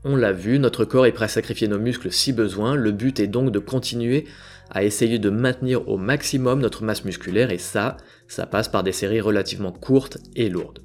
On 0.03 0.15
l'a 0.15 0.31
vu, 0.31 0.59
notre 0.59 0.85
corps 0.85 1.05
est 1.05 1.11
prêt 1.11 1.25
à 1.25 1.29
sacrifier 1.29 1.67
nos 1.67 1.79
muscles 1.79 2.11
si 2.11 2.31
besoin, 2.31 2.75
le 2.75 2.91
but 2.91 3.19
est 3.19 3.27
donc 3.27 3.51
de 3.51 3.59
continuer 3.59 4.25
à 4.69 4.83
essayer 4.83 5.19
de 5.19 5.29
maintenir 5.29 5.89
au 5.89 5.97
maximum 5.97 6.61
notre 6.61 6.83
masse 6.83 7.03
musculaire 7.03 7.51
et 7.51 7.57
ça, 7.57 7.97
ça 8.27 8.45
passe 8.45 8.69
par 8.69 8.83
des 8.83 8.91
séries 8.93 9.19
relativement 9.19 9.71
courtes 9.73 10.17
et 10.35 10.49
lourdes. 10.49 10.79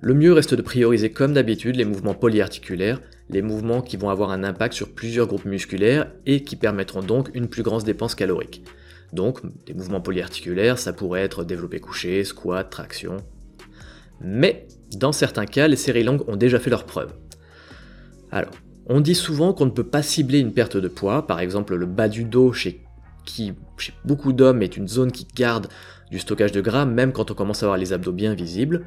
Le 0.00 0.14
mieux 0.14 0.32
reste 0.32 0.54
de 0.54 0.62
prioriser 0.62 1.10
comme 1.10 1.34
d'habitude 1.34 1.76
les 1.76 1.84
mouvements 1.84 2.14
polyarticulaires, 2.14 3.00
les 3.28 3.42
mouvements 3.42 3.82
qui 3.82 3.96
vont 3.96 4.10
avoir 4.10 4.30
un 4.30 4.44
impact 4.44 4.74
sur 4.74 4.94
plusieurs 4.94 5.26
groupes 5.26 5.44
musculaires 5.44 6.10
et 6.24 6.42
qui 6.42 6.56
permettront 6.56 7.02
donc 7.02 7.30
une 7.34 7.48
plus 7.48 7.62
grande 7.62 7.84
dépense 7.84 8.14
calorique. 8.14 8.62
Donc, 9.12 9.40
des 9.66 9.74
mouvements 9.74 10.00
polyarticulaires, 10.00 10.78
ça 10.78 10.92
pourrait 10.92 11.22
être 11.22 11.44
développé 11.44 11.80
couché, 11.80 12.22
squat, 12.24 12.68
traction. 12.70 13.16
Mais, 14.20 14.66
dans 14.96 15.12
certains 15.12 15.46
cas, 15.46 15.68
les 15.68 15.76
séries 15.76 16.04
longues 16.04 16.28
ont 16.28 16.36
déjà 16.36 16.58
fait 16.58 16.70
leurs 16.70 16.84
preuves. 16.84 17.12
Alors, 18.30 18.52
on 18.86 19.00
dit 19.00 19.14
souvent 19.14 19.52
qu'on 19.52 19.66
ne 19.66 19.70
peut 19.70 19.84
pas 19.84 20.02
cibler 20.02 20.38
une 20.38 20.52
perte 20.52 20.76
de 20.76 20.88
poids, 20.88 21.26
par 21.26 21.40
exemple 21.40 21.74
le 21.74 21.86
bas 21.86 22.08
du 22.08 22.24
dos 22.24 22.52
chez, 22.52 22.82
qui, 23.24 23.52
chez 23.76 23.92
beaucoup 24.04 24.32
d'hommes 24.32 24.62
est 24.62 24.76
une 24.76 24.88
zone 24.88 25.12
qui 25.12 25.26
garde 25.34 25.68
du 26.10 26.18
stockage 26.18 26.52
de 26.52 26.60
gras 26.60 26.86
même 26.86 27.12
quand 27.12 27.30
on 27.30 27.34
commence 27.34 27.62
à 27.62 27.66
avoir 27.66 27.78
les 27.78 27.92
abdos 27.92 28.12
bien 28.12 28.34
visibles. 28.34 28.86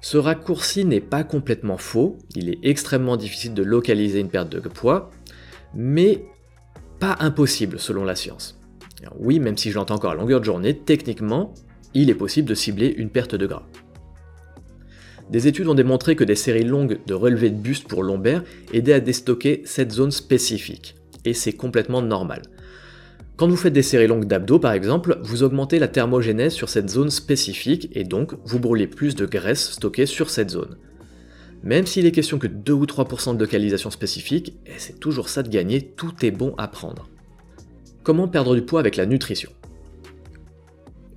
Ce 0.00 0.16
raccourci 0.16 0.84
n'est 0.84 1.00
pas 1.00 1.24
complètement 1.24 1.78
faux, 1.78 2.18
il 2.34 2.48
est 2.48 2.58
extrêmement 2.62 3.16
difficile 3.16 3.54
de 3.54 3.62
localiser 3.62 4.20
une 4.20 4.30
perte 4.30 4.48
de 4.48 4.68
poids, 4.68 5.10
mais 5.74 6.24
pas 6.98 7.16
impossible 7.20 7.78
selon 7.78 8.04
la 8.04 8.16
science 8.16 8.58
oui, 9.18 9.40
même 9.40 9.56
si 9.56 9.70
je 9.70 9.76
l'entends 9.76 9.96
encore 9.96 10.12
à 10.12 10.14
longueur 10.14 10.40
de 10.40 10.44
journée, 10.44 10.76
techniquement, 10.76 11.54
il 11.94 12.10
est 12.10 12.14
possible 12.14 12.48
de 12.48 12.54
cibler 12.54 12.94
une 12.96 13.10
perte 13.10 13.34
de 13.34 13.46
gras. 13.46 13.66
Des 15.30 15.48
études 15.48 15.66
ont 15.68 15.74
démontré 15.74 16.14
que 16.14 16.24
des 16.24 16.36
séries 16.36 16.64
longues 16.64 16.98
de 17.06 17.14
relevés 17.14 17.50
de 17.50 17.56
buste 17.56 17.88
pour 17.88 18.04
lombaire 18.04 18.44
aidaient 18.72 18.92
à 18.92 19.00
déstocker 19.00 19.62
cette 19.64 19.92
zone 19.92 20.12
spécifique, 20.12 20.94
et 21.24 21.34
c'est 21.34 21.52
complètement 21.52 22.00
normal. 22.00 22.42
Quand 23.36 23.48
vous 23.48 23.56
faites 23.56 23.72
des 23.72 23.82
séries 23.82 24.06
longues 24.06 24.24
d'abdos 24.24 24.60
par 24.60 24.72
exemple, 24.72 25.18
vous 25.22 25.42
augmentez 25.42 25.78
la 25.78 25.88
thermogénèse 25.88 26.54
sur 26.54 26.68
cette 26.68 26.88
zone 26.88 27.10
spécifique 27.10 27.90
et 27.92 28.04
donc 28.04 28.34
vous 28.44 28.58
brûlez 28.58 28.86
plus 28.86 29.14
de 29.14 29.26
graisse 29.26 29.72
stockée 29.72 30.06
sur 30.06 30.30
cette 30.30 30.50
zone. 30.50 30.76
Même 31.62 31.86
s'il 31.86 32.06
est 32.06 32.12
question 32.12 32.38
que 32.38 32.46
2 32.46 32.72
ou 32.72 32.84
3% 32.84 33.34
de 33.34 33.40
localisation 33.40 33.90
spécifique, 33.90 34.54
et 34.64 34.78
c'est 34.78 35.00
toujours 35.00 35.28
ça 35.28 35.42
de 35.42 35.48
gagner, 35.48 35.82
tout 35.82 36.12
est 36.22 36.30
bon 36.30 36.54
à 36.56 36.68
prendre. 36.68 37.10
Comment 38.06 38.28
perdre 38.28 38.54
du 38.54 38.62
poids 38.62 38.78
avec 38.78 38.94
la 38.94 39.04
nutrition? 39.04 39.50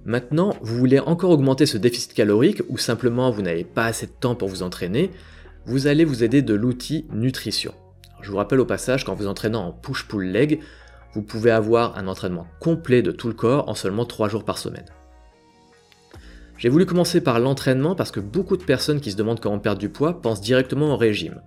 Maintenant, 0.05 0.55
vous 0.63 0.75
voulez 0.75 0.97
encore 0.97 1.29
augmenter 1.29 1.67
ce 1.67 1.77
déficit 1.77 2.15
calorique 2.15 2.63
ou 2.67 2.79
simplement 2.79 3.29
vous 3.29 3.43
n'avez 3.43 3.63
pas 3.63 3.85
assez 3.85 4.07
de 4.07 4.11
temps 4.11 4.33
pour 4.33 4.47
vous 4.47 4.63
entraîner, 4.63 5.11
vous 5.67 5.85
allez 5.85 6.03
vous 6.03 6.23
aider 6.23 6.41
de 6.41 6.55
l'outil 6.55 7.05
nutrition. 7.13 7.75
je 8.23 8.31
vous 8.31 8.37
rappelle 8.37 8.59
au 8.59 8.65
passage 8.65 9.05
qu'en 9.05 9.13
vous 9.13 9.27
entraînant 9.27 9.67
en 9.67 9.71
push-pull 9.71 10.31
leg, 10.31 10.61
vous 11.13 11.21
pouvez 11.21 11.51
avoir 11.51 11.95
un 11.95 12.07
entraînement 12.07 12.47
complet 12.59 13.03
de 13.03 13.11
tout 13.11 13.27
le 13.27 13.35
corps 13.35 13.69
en 13.69 13.75
seulement 13.75 14.05
3 14.05 14.27
jours 14.27 14.43
par 14.43 14.57
semaine. 14.57 14.87
J'ai 16.57 16.69
voulu 16.69 16.87
commencer 16.87 17.21
par 17.21 17.39
l'entraînement 17.39 17.93
parce 17.93 18.09
que 18.09 18.19
beaucoup 18.19 18.57
de 18.57 18.63
personnes 18.63 18.99
qui 18.99 19.11
se 19.11 19.15
demandent 19.15 19.39
comment 19.39 19.59
perdre 19.59 19.79
du 19.79 19.89
poids 19.89 20.23
pensent 20.23 20.41
directement 20.41 20.95
au 20.95 20.97
régime. 20.97 21.39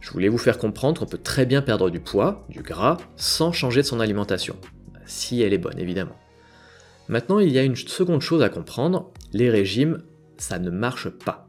Je 0.00 0.10
voulais 0.10 0.28
vous 0.28 0.38
faire 0.38 0.58
comprendre 0.58 1.00
qu'on 1.00 1.06
peut 1.06 1.18
très 1.18 1.46
bien 1.46 1.62
perdre 1.62 1.90
du 1.90 2.00
poids, 2.00 2.46
du 2.48 2.62
gras, 2.62 2.96
sans 3.16 3.52
changer 3.52 3.82
de 3.82 3.86
son 3.86 4.00
alimentation. 4.00 4.56
Si 5.06 5.42
elle 5.42 5.52
est 5.52 5.58
bonne, 5.58 5.78
évidemment. 5.78 6.16
Maintenant, 7.08 7.38
il 7.38 7.50
y 7.50 7.58
a 7.58 7.62
une 7.62 7.76
seconde 7.76 8.22
chose 8.22 8.42
à 8.42 8.48
comprendre, 8.48 9.10
les 9.32 9.50
régimes, 9.50 9.98
ça 10.38 10.58
ne 10.58 10.70
marche 10.70 11.08
pas. 11.08 11.48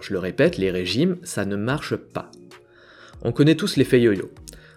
je 0.00 0.12
le 0.12 0.18
répète, 0.18 0.56
les 0.56 0.70
régimes, 0.70 1.18
ça 1.22 1.44
ne 1.44 1.54
marche 1.54 1.96
pas. 1.96 2.30
On 3.22 3.30
connaît 3.30 3.54
tous 3.54 3.76
l'effet 3.76 4.00
yo-yo. 4.00 4.30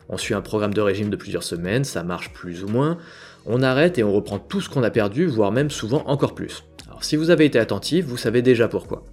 On 0.08 0.18
suit 0.18 0.36
un 0.36 0.42
programme 0.42 0.74
de 0.74 0.82
régime 0.82 1.10
de 1.10 1.16
plusieurs 1.16 1.42
semaines, 1.42 1.84
ça 1.84 2.04
marche 2.04 2.32
plus 2.32 2.64
ou 2.64 2.68
moins, 2.68 3.00
on 3.48 3.64
arrête 3.64 3.98
et 3.98 4.04
on 4.04 4.14
reprend 4.14 4.38
tout 4.38 4.62
ce 4.62 4.70
qu'on 4.70 4.84
a 4.84 4.92
perdu, 4.92 5.26
voire 5.26 5.52
même 5.52 5.72
souvent 5.72 6.04
encore 6.06 6.36
plus. 6.36 6.64
Alors 6.88 7.04
si 7.04 7.16
vous 7.16 7.32
avez 7.32 7.46
été 7.46 7.58
attentif, 7.58 8.06
vous 8.06 8.18
savez 8.18 8.44
déjà 8.44 8.68
pourquoi. 8.68 9.04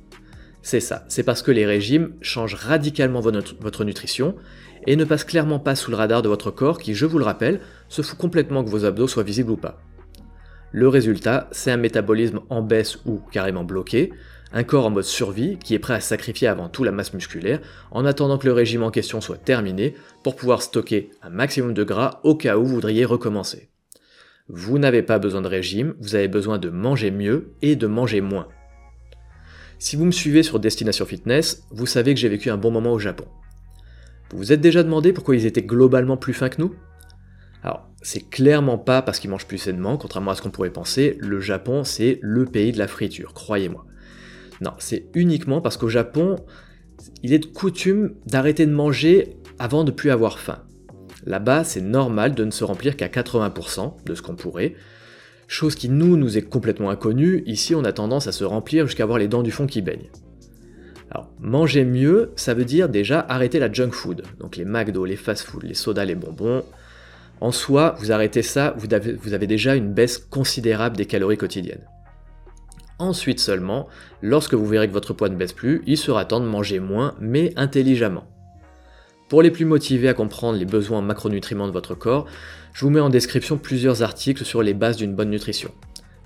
C'est 0.62 0.80
ça, 0.80 1.04
c'est 1.08 1.24
parce 1.24 1.42
que 1.42 1.50
les 1.50 1.66
régimes 1.66 2.14
changent 2.20 2.54
radicalement 2.54 3.20
votre 3.20 3.84
nutrition 3.84 4.36
et 4.86 4.96
ne 4.96 5.04
passent 5.04 5.24
clairement 5.24 5.58
pas 5.58 5.74
sous 5.74 5.90
le 5.90 5.96
radar 5.96 6.22
de 6.22 6.28
votre 6.28 6.50
corps 6.50 6.78
qui, 6.78 6.94
je 6.94 7.04
vous 7.06 7.18
le 7.18 7.24
rappelle, 7.24 7.60
se 7.88 8.02
fout 8.02 8.18
complètement 8.18 8.64
que 8.64 8.70
vos 8.70 8.84
abdos 8.84 9.08
soient 9.08 9.22
visibles 9.24 9.50
ou 9.50 9.56
pas. 9.56 9.80
Le 10.70 10.88
résultat, 10.88 11.48
c'est 11.50 11.70
un 11.70 11.76
métabolisme 11.76 12.40
en 12.48 12.62
baisse 12.62 12.98
ou 13.04 13.20
carrément 13.30 13.64
bloqué, 13.64 14.12
un 14.52 14.64
corps 14.64 14.86
en 14.86 14.90
mode 14.90 15.04
survie 15.04 15.58
qui 15.58 15.74
est 15.74 15.78
prêt 15.78 15.94
à 15.94 16.00
sacrifier 16.00 16.48
avant 16.48 16.68
tout 16.68 16.84
la 16.84 16.92
masse 16.92 17.12
musculaire 17.12 17.60
en 17.90 18.04
attendant 18.04 18.38
que 18.38 18.46
le 18.46 18.52
régime 18.52 18.82
en 18.82 18.90
question 18.90 19.20
soit 19.20 19.38
terminé 19.38 19.94
pour 20.22 20.36
pouvoir 20.36 20.62
stocker 20.62 21.10
un 21.22 21.30
maximum 21.30 21.74
de 21.74 21.84
gras 21.84 22.20
au 22.22 22.34
cas 22.36 22.56
où 22.56 22.64
vous 22.64 22.74
voudriez 22.74 23.04
recommencer. 23.04 23.70
Vous 24.48 24.78
n'avez 24.78 25.02
pas 25.02 25.18
besoin 25.18 25.42
de 25.42 25.48
régime, 25.48 25.94
vous 26.00 26.14
avez 26.14 26.28
besoin 26.28 26.58
de 26.58 26.68
manger 26.68 27.10
mieux 27.10 27.52
et 27.62 27.76
de 27.76 27.86
manger 27.86 28.20
moins. 28.20 28.48
Si 29.82 29.96
vous 29.96 30.04
me 30.04 30.12
suivez 30.12 30.44
sur 30.44 30.60
Destination 30.60 31.04
Fitness, 31.04 31.66
vous 31.72 31.86
savez 31.86 32.14
que 32.14 32.20
j'ai 32.20 32.28
vécu 32.28 32.50
un 32.50 32.56
bon 32.56 32.70
moment 32.70 32.92
au 32.92 33.00
Japon. 33.00 33.24
Vous 34.30 34.38
vous 34.38 34.52
êtes 34.52 34.60
déjà 34.60 34.84
demandé 34.84 35.12
pourquoi 35.12 35.34
ils 35.34 35.44
étaient 35.44 35.60
globalement 35.60 36.16
plus 36.16 36.34
fins 36.34 36.50
que 36.50 36.62
nous? 36.62 36.72
Alors, 37.64 37.88
c'est 38.00 38.30
clairement 38.30 38.78
pas 38.78 39.02
parce 39.02 39.18
qu'ils 39.18 39.28
mangent 39.28 39.48
plus 39.48 39.58
sainement, 39.58 39.96
contrairement 39.96 40.30
à 40.30 40.34
ce 40.36 40.42
qu'on 40.42 40.52
pourrait 40.52 40.70
penser, 40.70 41.18
le 41.18 41.40
Japon 41.40 41.82
c'est 41.82 42.20
le 42.22 42.44
pays 42.44 42.70
de 42.70 42.78
la 42.78 42.86
friture, 42.86 43.34
croyez-moi. 43.34 43.84
Non, 44.60 44.70
c'est 44.78 45.06
uniquement 45.14 45.60
parce 45.60 45.76
qu'au 45.76 45.88
Japon, 45.88 46.36
il 47.24 47.32
est 47.32 47.40
de 47.40 47.46
coutume 47.46 48.14
d'arrêter 48.24 48.66
de 48.66 48.72
manger 48.72 49.36
avant 49.58 49.82
de 49.82 49.90
plus 49.90 50.12
avoir 50.12 50.38
faim. 50.38 50.62
Là-bas, 51.26 51.64
c'est 51.64 51.80
normal 51.80 52.36
de 52.36 52.44
ne 52.44 52.52
se 52.52 52.62
remplir 52.62 52.96
qu'à 52.96 53.08
80% 53.08 54.04
de 54.04 54.14
ce 54.14 54.22
qu'on 54.22 54.36
pourrait, 54.36 54.76
Chose 55.52 55.74
qui 55.74 55.90
nous 55.90 56.16
nous 56.16 56.38
est 56.38 56.48
complètement 56.48 56.88
inconnue, 56.88 57.42
ici 57.44 57.74
on 57.74 57.84
a 57.84 57.92
tendance 57.92 58.26
à 58.26 58.32
se 58.32 58.42
remplir 58.42 58.86
jusqu'à 58.86 59.02
avoir 59.02 59.18
les 59.18 59.28
dents 59.28 59.42
du 59.42 59.50
fond 59.50 59.66
qui 59.66 59.82
baignent. 59.82 60.08
Alors, 61.10 61.28
manger 61.40 61.84
mieux, 61.84 62.32
ça 62.36 62.54
veut 62.54 62.64
dire 62.64 62.88
déjà 62.88 63.20
arrêter 63.28 63.58
la 63.58 63.70
junk 63.70 63.90
food, 63.90 64.22
donc 64.40 64.56
les 64.56 64.64
McDo, 64.64 65.04
les 65.04 65.14
fast 65.14 65.44
food, 65.44 65.64
les 65.64 65.74
sodas, 65.74 66.06
les 66.06 66.14
bonbons. 66.14 66.64
En 67.42 67.52
soi, 67.52 67.96
vous 67.98 68.12
arrêtez 68.12 68.40
ça, 68.40 68.74
vous 68.78 68.94
avez, 68.94 69.46
déjà 69.46 69.74
une 69.74 69.92
baisse 69.92 70.16
considérable 70.16 70.96
des 70.96 71.04
calories 71.04 71.36
quotidiennes. 71.36 71.84
Ensuite 72.98 73.38
seulement, 73.38 73.88
lorsque 74.22 74.54
vous 74.54 74.64
verrez 74.64 74.88
que 74.88 74.94
votre 74.94 75.12
poids 75.12 75.28
ne 75.28 75.36
baisse 75.36 75.52
plus, 75.52 75.82
il 75.86 75.98
sera 75.98 76.24
temps 76.24 76.40
de 76.40 76.46
manger 76.46 76.80
moins, 76.80 77.14
mais 77.20 77.52
intelligemment. 77.56 78.24
Pour 79.28 79.42
les 79.42 79.50
plus 79.50 79.66
motivés 79.66 80.08
à 80.08 80.14
comprendre 80.14 80.58
les 80.58 80.66
besoins 80.66 80.98
en 80.98 81.02
macronutriments 81.02 81.66
de 81.66 81.72
votre 81.72 81.94
corps, 81.94 82.26
je 82.72 82.84
vous 82.84 82.90
mets 82.90 83.00
en 83.00 83.10
description 83.10 83.58
plusieurs 83.58 84.02
articles 84.02 84.44
sur 84.44 84.62
les 84.62 84.74
bases 84.74 84.96
d'une 84.96 85.14
bonne 85.14 85.30
nutrition. 85.30 85.70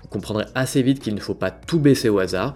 Vous 0.01 0.07
comprendrez 0.07 0.45
assez 0.55 0.81
vite 0.81 0.99
qu'il 0.99 1.15
ne 1.15 1.19
faut 1.19 1.35
pas 1.35 1.51
tout 1.51 1.79
baisser 1.79 2.09
au 2.09 2.19
hasard. 2.19 2.55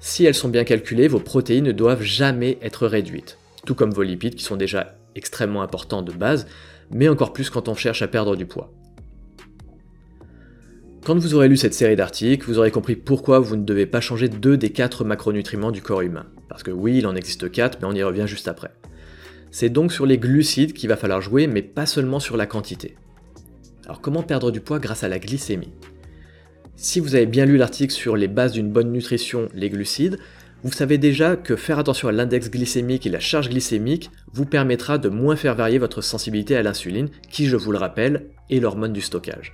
Si 0.00 0.24
elles 0.24 0.34
sont 0.34 0.48
bien 0.48 0.64
calculées, 0.64 1.08
vos 1.08 1.20
protéines 1.20 1.64
ne 1.64 1.72
doivent 1.72 2.02
jamais 2.02 2.58
être 2.62 2.86
réduites, 2.86 3.38
tout 3.66 3.74
comme 3.74 3.90
vos 3.90 4.02
lipides 4.02 4.34
qui 4.36 4.44
sont 4.44 4.56
déjà 4.56 4.96
extrêmement 5.16 5.62
importants 5.62 6.02
de 6.02 6.12
base, 6.12 6.46
mais 6.90 7.08
encore 7.08 7.32
plus 7.32 7.50
quand 7.50 7.68
on 7.68 7.74
cherche 7.74 8.02
à 8.02 8.08
perdre 8.08 8.36
du 8.36 8.46
poids. 8.46 8.72
Quand 11.04 11.18
vous 11.18 11.34
aurez 11.34 11.48
lu 11.48 11.56
cette 11.56 11.74
série 11.74 11.96
d'articles, 11.96 12.46
vous 12.46 12.58
aurez 12.58 12.70
compris 12.70 12.96
pourquoi 12.96 13.38
vous 13.38 13.56
ne 13.56 13.64
devez 13.64 13.84
pas 13.84 14.00
changer 14.00 14.28
deux 14.28 14.56
des 14.56 14.70
quatre 14.70 15.04
macronutriments 15.04 15.70
du 15.70 15.82
corps 15.82 16.00
humain. 16.00 16.26
Parce 16.48 16.62
que 16.62 16.70
oui, 16.70 16.98
il 16.98 17.06
en 17.06 17.14
existe 17.14 17.50
quatre, 17.50 17.78
mais 17.80 17.86
on 17.86 17.92
y 17.92 18.02
revient 18.02 18.26
juste 18.26 18.48
après. 18.48 18.70
C'est 19.50 19.68
donc 19.68 19.92
sur 19.92 20.06
les 20.06 20.16
glucides 20.16 20.72
qu'il 20.72 20.88
va 20.88 20.96
falloir 20.96 21.20
jouer, 21.20 21.46
mais 21.46 21.60
pas 21.62 21.84
seulement 21.84 22.20
sur 22.20 22.38
la 22.38 22.46
quantité. 22.46 22.96
Alors 23.86 24.00
comment 24.00 24.22
perdre 24.22 24.50
du 24.50 24.60
poids 24.60 24.78
grâce 24.78 25.04
à 25.04 25.08
la 25.08 25.18
glycémie? 25.18 25.72
Si 26.76 27.00
vous 27.00 27.14
avez 27.14 27.26
bien 27.26 27.44
lu 27.44 27.56
l'article 27.56 27.92
sur 27.92 28.16
les 28.16 28.28
bases 28.28 28.52
d'une 28.52 28.70
bonne 28.70 28.90
nutrition, 28.90 29.48
les 29.54 29.70
glucides, 29.70 30.18
vous 30.62 30.72
savez 30.72 30.96
déjà 30.96 31.36
que 31.36 31.56
faire 31.56 31.78
attention 31.78 32.08
à 32.08 32.12
l'index 32.12 32.50
glycémique 32.50 33.06
et 33.06 33.10
la 33.10 33.20
charge 33.20 33.50
glycémique 33.50 34.10
vous 34.32 34.46
permettra 34.46 34.96
de 34.96 35.10
moins 35.10 35.36
faire 35.36 35.54
varier 35.54 35.78
votre 35.78 36.00
sensibilité 36.00 36.56
à 36.56 36.62
l'insuline, 36.62 37.10
qui, 37.30 37.46
je 37.46 37.56
vous 37.56 37.70
le 37.70 37.78
rappelle, 37.78 38.28
est 38.48 38.60
l'hormone 38.60 38.94
du 38.94 39.02
stockage. 39.02 39.52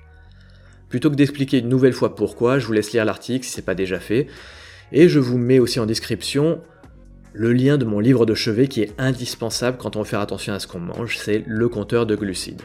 Plutôt 0.88 1.10
que 1.10 1.16
d'expliquer 1.16 1.58
une 1.58 1.68
nouvelle 1.68 1.92
fois 1.92 2.14
pourquoi, 2.14 2.60
je 2.60 2.66
vous 2.66 2.72
laisse 2.72 2.92
lire 2.92 3.04
l'article 3.04 3.44
si 3.44 3.50
ce 3.50 3.56
n'est 3.56 3.64
pas 3.64 3.74
déjà 3.74 3.98
fait. 3.98 4.28
Et 4.92 5.08
je 5.08 5.18
vous 5.18 5.38
mets 5.38 5.58
aussi 5.58 5.80
en 5.80 5.86
description 5.86 6.60
le 7.32 7.52
lien 7.52 7.78
de 7.78 7.84
mon 7.84 7.98
livre 7.98 8.26
de 8.26 8.34
chevet 8.34 8.68
qui 8.68 8.82
est 8.82 8.92
indispensable 8.98 9.78
quand 9.78 9.96
on 9.96 10.02
veut 10.02 10.08
faire 10.08 10.20
attention 10.20 10.52
à 10.52 10.60
ce 10.60 10.66
qu'on 10.66 10.80
mange, 10.80 11.16
c'est 11.18 11.42
le 11.46 11.68
compteur 11.68 12.06
de 12.06 12.14
glucides. 12.14 12.62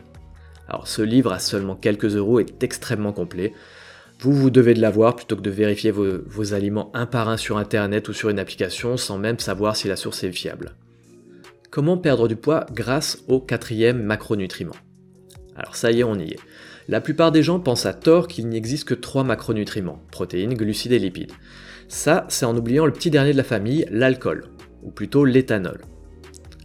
Alors 0.67 0.87
ce 0.87 1.01
livre 1.01 1.31
à 1.31 1.39
seulement 1.39 1.75
quelques 1.75 2.15
euros 2.15 2.39
est 2.39 2.63
extrêmement 2.63 3.13
complet. 3.13 3.53
Vous, 4.19 4.33
vous 4.33 4.49
devez 4.49 4.73
de 4.73 4.81
l'avoir 4.81 5.15
plutôt 5.15 5.35
que 5.35 5.41
de 5.41 5.49
vérifier 5.49 5.91
vos, 5.91 6.53
aliments 6.53 6.89
un 6.93 7.05
par 7.05 7.29
un 7.29 7.37
sur 7.37 7.57
internet 7.57 8.07
ou 8.07 8.13
sur 8.13 8.29
une 8.29 8.39
application 8.39 8.97
sans 8.97 9.17
même 9.17 9.39
savoir 9.39 9.75
si 9.75 9.87
la 9.87 9.95
source 9.95 10.23
est 10.23 10.31
fiable. 10.31 10.75
Comment 11.69 11.97
perdre 11.97 12.27
du 12.27 12.35
poids 12.35 12.65
grâce 12.71 13.23
au 13.27 13.39
quatrième 13.39 14.01
macronutriment? 14.01 14.75
Alors 15.55 15.75
ça 15.75 15.91
y 15.91 15.99
est, 15.99 16.03
on 16.03 16.15
y 16.15 16.31
est. 16.31 16.39
La 16.87 17.01
plupart 17.01 17.31
des 17.31 17.43
gens 17.43 17.59
pensent 17.59 17.85
à 17.85 17.93
tort 17.93 18.27
qu'il 18.27 18.47
n'existe 18.47 18.87
que 18.87 18.93
trois 18.93 19.23
macronutriments, 19.23 20.01
protéines, 20.11 20.53
glucides 20.53 20.91
et 20.91 20.99
lipides. 20.99 21.31
Ça, 21.87 22.25
c'est 22.29 22.45
en 22.45 22.55
oubliant 22.55 22.85
le 22.85 22.91
petit 22.91 23.09
dernier 23.09 23.31
de 23.31 23.37
la 23.37 23.43
famille, 23.43 23.85
l'alcool, 23.91 24.49
ou 24.83 24.91
plutôt 24.91 25.25
l'éthanol. 25.25 25.79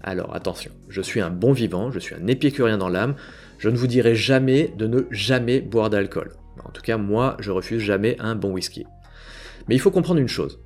Alors 0.03 0.35
attention, 0.35 0.71
je 0.89 1.03
suis 1.03 1.21
un 1.21 1.31
bon 1.31 1.53
vivant, 1.53 1.91
je 1.91 1.99
suis 1.99 2.15
un 2.15 2.27
épicurien 2.27 2.79
dans 2.79 2.89
l'âme, 2.89 3.17
je 3.59 3.69
ne 3.69 3.77
vous 3.77 3.87
dirai 3.87 4.15
jamais 4.15 4.73
de 4.77 4.87
ne 4.87 5.03
jamais 5.11 5.61
boire 5.61 5.91
d'alcool. 5.91 6.33
En 6.65 6.71
tout 6.71 6.83
cas, 6.83 6.97
moi, 6.97 7.37
je 7.41 7.51
refuse 7.51 7.81
jamais 7.83 8.17
un 8.19 8.35
bon 8.35 8.53
whisky. 8.53 8.87
Mais 9.69 9.75
il 9.75 9.79
faut 9.79 9.91
comprendre 9.91 10.21
une 10.21 10.29
chose. 10.29 10.59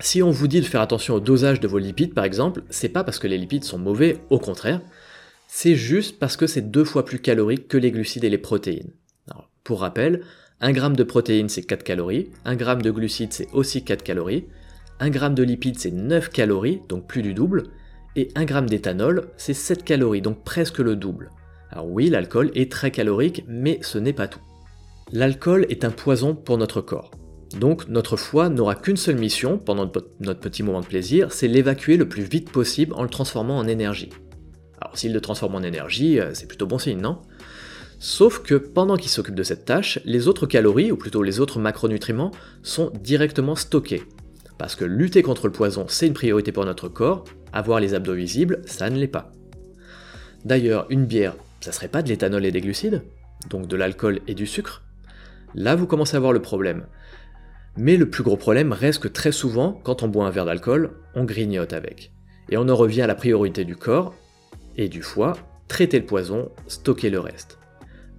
Si 0.00 0.22
on 0.22 0.30
vous 0.30 0.48
dit 0.48 0.60
de 0.60 0.66
faire 0.66 0.80
attention 0.80 1.14
au 1.14 1.20
dosage 1.20 1.60
de 1.60 1.68
vos 1.68 1.78
lipides, 1.78 2.14
par 2.14 2.24
exemple, 2.24 2.62
c'est 2.70 2.88
pas 2.88 3.04
parce 3.04 3.18
que 3.18 3.26
les 3.26 3.38
lipides 3.38 3.64
sont 3.64 3.78
mauvais, 3.78 4.18
au 4.30 4.38
contraire, 4.38 4.80
c'est 5.48 5.74
juste 5.74 6.18
parce 6.18 6.36
que 6.36 6.46
c'est 6.46 6.70
deux 6.70 6.84
fois 6.84 7.04
plus 7.04 7.18
calorique 7.18 7.68
que 7.68 7.78
les 7.78 7.90
glucides 7.90 8.24
et 8.24 8.30
les 8.30 8.38
protéines. 8.38 8.92
pour 9.64 9.80
rappel, 9.80 10.22
1 10.60 10.72
g 10.72 10.80
de 10.96 11.02
protéines 11.02 11.48
c'est 11.48 11.62
4 11.62 11.82
calories, 11.82 12.30
1 12.44 12.58
g 12.58 12.76
de 12.82 12.90
glucides 12.90 13.32
c'est 13.32 13.48
aussi 13.52 13.84
4 13.84 14.02
calories, 14.02 14.46
1 15.00 15.12
g 15.12 15.20
de 15.30 15.42
lipides 15.42 15.78
c'est 15.78 15.90
9 15.90 16.30
calories, 16.30 16.80
donc 16.88 17.06
plus 17.06 17.22
du 17.22 17.34
double, 17.34 17.64
et 18.18 18.28
1 18.34 18.46
g 18.46 18.60
d'éthanol 18.62 19.28
c'est 19.36 19.54
7 19.54 19.84
calories, 19.84 20.22
donc 20.22 20.42
presque 20.42 20.80
le 20.80 20.96
double. 20.96 21.30
Alors 21.70 21.86
oui, 21.86 22.10
l'alcool 22.10 22.50
est 22.54 22.70
très 22.70 22.90
calorique, 22.90 23.44
mais 23.46 23.78
ce 23.82 23.98
n'est 23.98 24.12
pas 24.12 24.26
tout. 24.26 24.40
L'alcool 25.12 25.66
est 25.68 25.84
un 25.84 25.90
poison 25.90 26.34
pour 26.34 26.58
notre 26.58 26.80
corps. 26.80 27.12
Donc 27.58 27.88
notre 27.88 28.16
foie 28.16 28.48
n'aura 28.48 28.74
qu'une 28.74 28.96
seule 28.96 29.18
mission 29.18 29.56
pendant 29.56 29.90
notre 30.20 30.40
petit 30.40 30.62
moment 30.64 30.80
de 30.80 30.86
plaisir, 30.86 31.32
c'est 31.32 31.46
l'évacuer 31.46 31.96
le 31.96 32.08
plus 32.08 32.24
vite 32.24 32.50
possible 32.50 32.92
en 32.94 33.04
le 33.04 33.08
transformant 33.08 33.56
en 33.56 33.68
énergie. 33.68 34.10
Alors 34.80 34.98
s'il 34.98 35.12
le 35.12 35.20
transforme 35.20 35.54
en 35.54 35.62
énergie, 35.62 36.18
euh, 36.18 36.34
c'est 36.34 36.48
plutôt 36.48 36.66
bon 36.66 36.78
signe, 36.78 37.00
non? 37.00 37.22
Sauf 38.00 38.42
que 38.42 38.54
pendant 38.54 38.96
qu'il 38.96 39.10
s'occupe 39.10 39.34
de 39.34 39.42
cette 39.42 39.64
tâche, 39.64 40.00
les 40.04 40.28
autres 40.28 40.46
calories, 40.46 40.92
ou 40.92 40.96
plutôt 40.96 41.22
les 41.22 41.40
autres 41.40 41.58
macronutriments, 41.58 42.32
sont 42.62 42.92
directement 43.02 43.56
stockés. 43.56 44.02
Parce 44.56 44.74
que 44.74 44.84
lutter 44.84 45.22
contre 45.22 45.46
le 45.46 45.52
poison, 45.52 45.86
c'est 45.88 46.06
une 46.06 46.14
priorité 46.14 46.52
pour 46.52 46.64
notre 46.64 46.88
corps, 46.88 47.24
avoir 47.52 47.80
les 47.80 47.94
abdos 47.94 48.14
visibles, 48.14 48.62
ça 48.66 48.90
ne 48.90 48.98
l'est 48.98 49.06
pas. 49.06 49.32
D'ailleurs, 50.44 50.86
une 50.90 51.06
bière, 51.06 51.34
ça 51.60 51.72
serait 51.72 51.88
pas 51.88 52.02
de 52.02 52.08
l'éthanol 52.08 52.44
et 52.44 52.52
des 52.52 52.60
glucides 52.60 53.02
Donc 53.50 53.66
de 53.66 53.76
l'alcool 53.76 54.20
et 54.26 54.34
du 54.34 54.46
sucre? 54.46 54.82
Là, 55.54 55.74
vous 55.74 55.86
commencez 55.86 56.16
à 56.16 56.20
voir 56.20 56.32
le 56.32 56.42
problème. 56.42 56.86
Mais 57.76 57.96
le 57.96 58.10
plus 58.10 58.22
gros 58.22 58.36
problème 58.36 58.72
reste 58.72 59.02
que 59.02 59.08
très 59.08 59.32
souvent, 59.32 59.72
quand 59.84 60.02
on 60.02 60.08
boit 60.08 60.26
un 60.26 60.30
verre 60.30 60.44
d'alcool, 60.44 60.92
on 61.14 61.24
grignote 61.24 61.72
avec. 61.72 62.12
Et 62.50 62.56
on 62.56 62.68
en 62.68 62.76
revient 62.76 63.02
à 63.02 63.06
la 63.06 63.14
priorité 63.14 63.64
du 63.64 63.76
corps, 63.76 64.14
et 64.76 64.88
du 64.88 65.02
foie, 65.02 65.34
traitez 65.68 65.98
le 65.98 66.06
poison, 66.06 66.50
stockez 66.66 67.10
le 67.10 67.20
reste. 67.20 67.58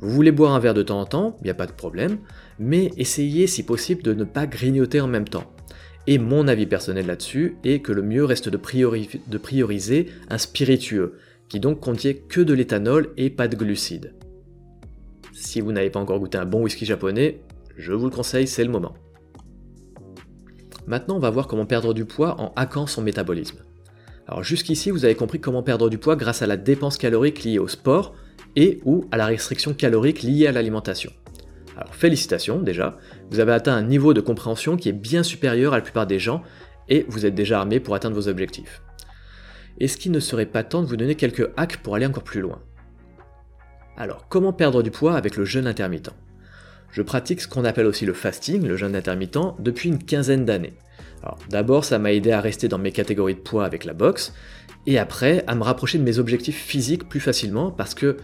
Vous 0.01 0.11
voulez 0.11 0.31
boire 0.31 0.53
un 0.53 0.59
verre 0.59 0.73
de 0.73 0.83
temps 0.83 1.01
en 1.01 1.05
temps, 1.05 1.37
il 1.41 1.45
n'y 1.45 1.49
a 1.49 1.55
pas 1.55 1.65
de 1.65 1.73
problème, 1.73 2.19
mais 2.57 2.91
essayez 2.97 3.47
si 3.47 3.63
possible 3.63 4.03
de 4.03 4.13
ne 4.13 4.23
pas 4.23 4.47
grignoter 4.47 5.01
en 5.01 5.07
même 5.07 5.27
temps. 5.27 5.51
Et 6.09 6.17
mon 6.17 6.47
avis 6.47 6.65
personnel 6.65 7.05
là-dessus 7.05 7.57
est 7.63 7.81
que 7.81 7.91
le 7.91 8.01
mieux 8.01 8.25
reste 8.25 8.49
de, 8.49 8.57
prioriser 9.37 10.07
un 10.31 10.39
spiritueux, 10.39 11.19
qui 11.49 11.59
donc 11.59 11.81
contient 11.81 12.15
que 12.27 12.41
de 12.41 12.55
l'éthanol 12.55 13.13
et 13.15 13.29
pas 13.29 13.47
de 13.47 13.55
glucides. 13.55 14.15
Si 15.33 15.61
vous 15.61 15.71
n'avez 15.71 15.91
pas 15.91 15.99
encore 15.99 16.17
goûté 16.17 16.39
un 16.39 16.47
bon 16.47 16.63
whisky 16.63 16.83
japonais, 16.83 17.41
je 17.77 17.93
vous 17.93 18.05
le 18.05 18.11
conseille, 18.11 18.47
c'est 18.47 18.63
le 18.63 18.71
moment. 18.71 18.95
Maintenant, 20.87 21.17
on 21.17 21.19
va 21.19 21.29
voir 21.29 21.47
comment 21.47 21.67
perdre 21.67 21.93
du 21.93 22.05
poids 22.05 22.41
en 22.41 22.53
hackant 22.55 22.87
son 22.87 23.03
métabolisme. 23.03 23.59
Alors 24.27 24.41
jusqu'ici, 24.41 24.89
vous 24.89 25.05
avez 25.05 25.13
compris 25.13 25.39
comment 25.39 25.61
perdre 25.61 25.91
du 25.91 25.99
poids 25.99 26.15
grâce 26.15 26.41
à 26.41 26.47
la 26.47 26.57
dépense 26.57 26.97
calorique 26.97 27.43
liée 27.43 27.59
au 27.59 27.67
sport 27.67 28.15
et 28.55 28.79
ou 28.83 29.05
à 29.11 29.17
la 29.17 29.27
restriction 29.27 29.75
calorique 29.75 30.23
liée 30.23 30.47
à 30.47 30.51
l'alimentation. 30.51 31.11
Alors 31.79 31.95
félicitations 31.95 32.59
déjà, 32.61 32.97
vous 33.31 33.39
avez 33.39 33.53
atteint 33.53 33.73
un 33.73 33.83
niveau 33.83 34.13
de 34.13 34.19
compréhension 34.19 34.75
qui 34.75 34.89
est 34.89 34.93
bien 34.93 35.23
supérieur 35.23 35.71
à 35.71 35.77
la 35.77 35.81
plupart 35.81 36.07
des 36.07 36.19
gens 36.19 36.43
et 36.89 37.05
vous 37.07 37.25
êtes 37.25 37.35
déjà 37.35 37.59
armé 37.59 37.79
pour 37.79 37.95
atteindre 37.95 38.15
vos 38.15 38.27
objectifs. 38.27 38.81
Est-ce 39.79 39.95
qu'il 39.95 40.11
ne 40.11 40.19
serait 40.19 40.45
pas 40.45 40.63
temps 40.63 40.81
de 40.81 40.87
vous 40.87 40.97
donner 40.97 41.15
quelques 41.15 41.49
hacks 41.55 41.77
pour 41.77 41.95
aller 41.95 42.05
encore 42.05 42.25
plus 42.25 42.41
loin? 42.41 42.61
Alors 43.95 44.27
comment 44.27 44.51
perdre 44.51 44.83
du 44.83 44.91
poids 44.91 45.15
avec 45.15 45.37
le 45.37 45.45
jeûne 45.45 45.67
intermittent? 45.67 46.11
Je 46.91 47.01
pratique 47.01 47.39
ce 47.39 47.47
qu'on 47.47 47.63
appelle 47.63 47.85
aussi 47.85 48.05
le 48.05 48.13
fasting, 48.13 48.67
le 48.67 48.75
jeûne 48.75 48.95
intermittent, 48.95 49.55
depuis 49.59 49.87
une 49.87 50.03
quinzaine 50.03 50.43
d'années. 50.43 50.73
Alors 51.23 51.39
d'abord, 51.49 51.85
ça 51.85 51.97
m'a 51.97 52.11
aidé 52.11 52.33
à 52.33 52.41
rester 52.41 52.67
dans 52.67 52.77
mes 52.77 52.91
catégories 52.91 53.35
de 53.35 53.39
poids 53.39 53.63
avec 53.63 53.85
la 53.85 53.93
boxe, 53.93 54.33
et 54.85 54.99
après 54.99 55.45
à 55.47 55.55
me 55.55 55.63
rapprocher 55.63 55.97
de 55.97 56.03
mes 56.03 56.19
objectifs 56.19 56.61
physiques 56.61 57.07
plus 57.07 57.21
facilement 57.21 57.71
parce 57.71 57.93
que 57.93 58.17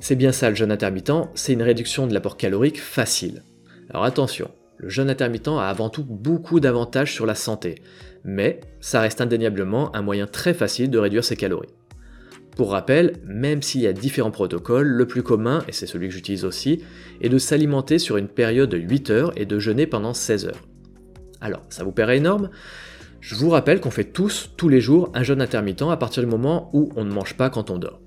c'est 0.00 0.16
bien 0.16 0.32
ça 0.32 0.50
le 0.50 0.56
jeûne 0.56 0.72
intermittent, 0.72 1.28
c'est 1.34 1.52
une 1.52 1.62
réduction 1.62 2.06
de 2.06 2.14
l'apport 2.14 2.36
calorique 2.36 2.80
facile. 2.80 3.42
Alors 3.90 4.04
attention, 4.04 4.50
le 4.76 4.88
jeûne 4.88 5.10
intermittent 5.10 5.48
a 5.48 5.68
avant 5.68 5.90
tout 5.90 6.04
beaucoup 6.04 6.60
d'avantages 6.60 7.12
sur 7.12 7.26
la 7.26 7.34
santé, 7.34 7.82
mais 8.24 8.60
ça 8.80 9.00
reste 9.00 9.20
indéniablement 9.20 9.94
un 9.96 10.02
moyen 10.02 10.26
très 10.26 10.54
facile 10.54 10.90
de 10.90 10.98
réduire 10.98 11.24
ses 11.24 11.36
calories. 11.36 11.74
Pour 12.56 12.72
rappel, 12.72 13.14
même 13.24 13.62
s'il 13.62 13.82
y 13.82 13.86
a 13.86 13.92
différents 13.92 14.32
protocoles, 14.32 14.88
le 14.88 15.06
plus 15.06 15.22
commun, 15.22 15.62
et 15.68 15.72
c'est 15.72 15.86
celui 15.86 16.08
que 16.08 16.14
j'utilise 16.14 16.44
aussi, 16.44 16.82
est 17.20 17.28
de 17.28 17.38
s'alimenter 17.38 18.00
sur 18.00 18.16
une 18.16 18.26
période 18.26 18.70
de 18.70 18.78
8 18.78 19.10
heures 19.10 19.32
et 19.36 19.46
de 19.46 19.58
jeûner 19.60 19.86
pendant 19.86 20.12
16 20.12 20.46
heures. 20.46 20.68
Alors, 21.40 21.62
ça 21.68 21.84
vous 21.84 21.92
paraît 21.92 22.16
énorme? 22.16 22.50
Je 23.20 23.36
vous 23.36 23.50
rappelle 23.50 23.80
qu'on 23.80 23.92
fait 23.92 24.12
tous, 24.12 24.50
tous 24.56 24.68
les 24.68 24.80
jours, 24.80 25.10
un 25.14 25.22
jeûne 25.22 25.40
intermittent 25.40 25.82
à 25.82 25.96
partir 25.96 26.22
du 26.22 26.28
moment 26.28 26.70
où 26.72 26.90
on 26.96 27.04
ne 27.04 27.12
mange 27.12 27.36
pas 27.36 27.48
quand 27.48 27.70
on 27.70 27.78
dort. 27.78 28.00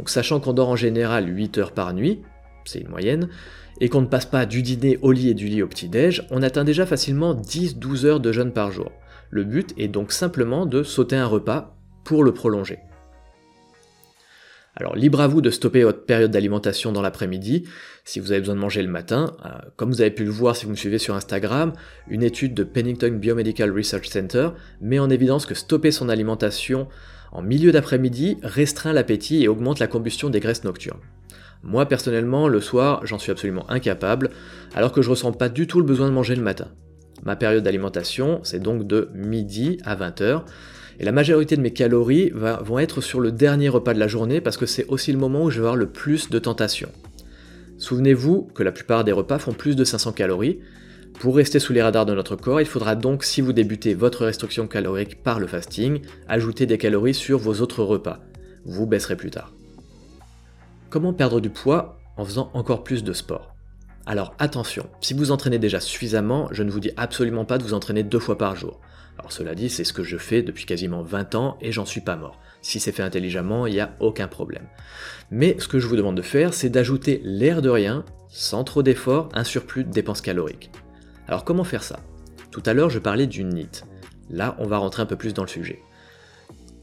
Donc 0.00 0.08
sachant 0.08 0.40
qu'on 0.40 0.54
dort 0.54 0.70
en 0.70 0.76
général 0.76 1.28
8 1.28 1.58
heures 1.58 1.72
par 1.72 1.92
nuit, 1.92 2.22
c'est 2.64 2.80
une 2.80 2.88
moyenne, 2.88 3.28
et 3.82 3.90
qu'on 3.90 4.00
ne 4.00 4.06
passe 4.06 4.24
pas 4.24 4.46
du 4.46 4.62
dîner 4.62 4.98
au 5.02 5.12
lit 5.12 5.28
et 5.28 5.34
du 5.34 5.46
lit 5.46 5.62
au 5.62 5.66
petit-déj, 5.66 6.26
on 6.30 6.40
atteint 6.40 6.64
déjà 6.64 6.86
facilement 6.86 7.34
10-12 7.34 8.06
heures 8.06 8.20
de 8.20 8.32
jeûne 8.32 8.54
par 8.54 8.72
jour. 8.72 8.90
Le 9.28 9.44
but 9.44 9.74
est 9.76 9.88
donc 9.88 10.12
simplement 10.12 10.64
de 10.64 10.84
sauter 10.84 11.16
un 11.16 11.26
repas 11.26 11.76
pour 12.02 12.24
le 12.24 12.32
prolonger. 12.32 12.78
Alors 14.76 14.94
libre 14.94 15.20
à 15.20 15.26
vous 15.26 15.40
de 15.40 15.50
stopper 15.50 15.82
votre 15.82 16.04
période 16.04 16.30
d'alimentation 16.30 16.92
dans 16.92 17.02
l'après-midi 17.02 17.64
si 18.04 18.20
vous 18.20 18.30
avez 18.30 18.40
besoin 18.40 18.54
de 18.54 18.60
manger 18.60 18.82
le 18.82 18.88
matin. 18.88 19.34
Euh, 19.44 19.48
comme 19.76 19.90
vous 19.90 20.00
avez 20.00 20.12
pu 20.12 20.24
le 20.24 20.30
voir 20.30 20.54
si 20.54 20.64
vous 20.64 20.70
me 20.70 20.76
suivez 20.76 20.98
sur 20.98 21.14
Instagram, 21.14 21.72
une 22.08 22.22
étude 22.22 22.54
de 22.54 22.62
Pennington 22.62 23.12
Biomedical 23.12 23.72
Research 23.72 24.06
Center 24.06 24.50
met 24.80 24.98
en 24.98 25.10
évidence 25.10 25.44
que 25.44 25.54
stopper 25.54 25.90
son 25.90 26.08
alimentation 26.08 26.88
en 27.32 27.42
milieu 27.42 27.72
d'après-midi 27.72 28.38
restreint 28.42 28.92
l'appétit 28.92 29.42
et 29.42 29.48
augmente 29.48 29.80
la 29.80 29.86
combustion 29.86 30.30
des 30.30 30.40
graisses 30.40 30.64
nocturnes. 30.64 31.00
Moi 31.62 31.86
personnellement, 31.86 32.48
le 32.48 32.60
soir, 32.60 33.04
j'en 33.04 33.18
suis 33.18 33.32
absolument 33.32 33.68
incapable, 33.70 34.30
alors 34.74 34.92
que 34.92 35.02
je 35.02 35.10
ressens 35.10 35.32
pas 35.32 35.48
du 35.48 35.66
tout 35.66 35.78
le 35.78 35.84
besoin 35.84 36.08
de 36.08 36.14
manger 36.14 36.34
le 36.34 36.42
matin. 36.42 36.68
Ma 37.22 37.36
période 37.36 37.62
d'alimentation, 37.62 38.40
c'est 38.44 38.60
donc 38.60 38.86
de 38.86 39.10
midi 39.14 39.78
à 39.84 39.94
20h, 39.94 40.42
et 41.00 41.04
la 41.04 41.12
majorité 41.12 41.56
de 41.56 41.62
mes 41.62 41.72
calories 41.72 42.30
vont 42.34 42.78
être 42.78 43.00
sur 43.00 43.20
le 43.20 43.32
dernier 43.32 43.70
repas 43.70 43.94
de 43.94 43.98
la 43.98 44.06
journée 44.06 44.42
parce 44.42 44.58
que 44.58 44.66
c'est 44.66 44.84
aussi 44.88 45.12
le 45.12 45.18
moment 45.18 45.44
où 45.44 45.50
je 45.50 45.56
vais 45.56 45.66
avoir 45.66 45.76
le 45.76 45.88
plus 45.88 46.28
de 46.28 46.38
tentations. 46.38 46.92
Souvenez-vous 47.78 48.50
que 48.54 48.62
la 48.62 48.70
plupart 48.70 49.02
des 49.02 49.12
repas 49.12 49.38
font 49.38 49.54
plus 49.54 49.76
de 49.76 49.84
500 49.84 50.12
calories. 50.12 50.60
Pour 51.18 51.36
rester 51.36 51.58
sous 51.58 51.72
les 51.72 51.80
radars 51.80 52.04
de 52.04 52.14
notre 52.14 52.36
corps, 52.36 52.60
il 52.60 52.66
faudra 52.66 52.96
donc, 52.96 53.24
si 53.24 53.40
vous 53.40 53.54
débutez 53.54 53.94
votre 53.94 54.26
restriction 54.26 54.66
calorique 54.66 55.22
par 55.22 55.40
le 55.40 55.46
fasting, 55.46 56.02
ajouter 56.28 56.66
des 56.66 56.76
calories 56.76 57.14
sur 57.14 57.38
vos 57.38 57.62
autres 57.62 57.82
repas. 57.82 58.20
Vous 58.66 58.86
baisserez 58.86 59.16
plus 59.16 59.30
tard. 59.30 59.54
Comment 60.90 61.14
perdre 61.14 61.40
du 61.40 61.48
poids 61.48 61.98
en 62.18 62.26
faisant 62.26 62.50
encore 62.52 62.84
plus 62.84 63.04
de 63.04 63.14
sport? 63.14 63.54
Alors 64.04 64.34
attention, 64.38 64.86
si 65.00 65.14
vous 65.14 65.30
entraînez 65.30 65.58
déjà 65.58 65.80
suffisamment, 65.80 66.48
je 66.52 66.62
ne 66.62 66.70
vous 66.70 66.80
dis 66.80 66.90
absolument 66.98 67.46
pas 67.46 67.56
de 67.56 67.62
vous 67.62 67.72
entraîner 67.72 68.02
deux 68.02 68.18
fois 68.18 68.36
par 68.36 68.54
jour. 68.54 68.80
Alors 69.18 69.32
cela 69.32 69.54
dit, 69.54 69.68
c'est 69.68 69.84
ce 69.84 69.92
que 69.92 70.02
je 70.02 70.16
fais 70.16 70.42
depuis 70.42 70.64
quasiment 70.64 71.02
20 71.02 71.34
ans 71.34 71.58
et 71.60 71.72
j'en 71.72 71.84
suis 71.84 72.00
pas 72.00 72.16
mort. 72.16 72.40
Si 72.62 72.80
c'est 72.80 72.92
fait 72.92 73.02
intelligemment, 73.02 73.66
il 73.66 73.74
n'y 73.74 73.80
a 73.80 73.94
aucun 74.00 74.28
problème. 74.28 74.66
Mais 75.30 75.56
ce 75.58 75.68
que 75.68 75.78
je 75.78 75.86
vous 75.86 75.96
demande 75.96 76.16
de 76.16 76.22
faire, 76.22 76.54
c'est 76.54 76.70
d'ajouter 76.70 77.20
l'air 77.24 77.62
de 77.62 77.68
rien, 77.68 78.04
sans 78.28 78.64
trop 78.64 78.82
d'efforts, 78.82 79.28
un 79.34 79.44
surplus 79.44 79.84
de 79.84 79.90
dépenses 79.90 80.20
caloriques. 80.20 80.70
Alors 81.28 81.44
comment 81.44 81.64
faire 81.64 81.82
ça? 81.82 82.00
Tout 82.50 82.62
à 82.66 82.74
l'heure, 82.74 82.90
je 82.90 82.98
parlais 82.98 83.26
d'une 83.26 83.50
NIT. 83.50 83.84
Là, 84.30 84.56
on 84.58 84.66
va 84.66 84.78
rentrer 84.78 85.02
un 85.02 85.06
peu 85.06 85.16
plus 85.16 85.34
dans 85.34 85.42
le 85.44 85.48
sujet. 85.48 85.80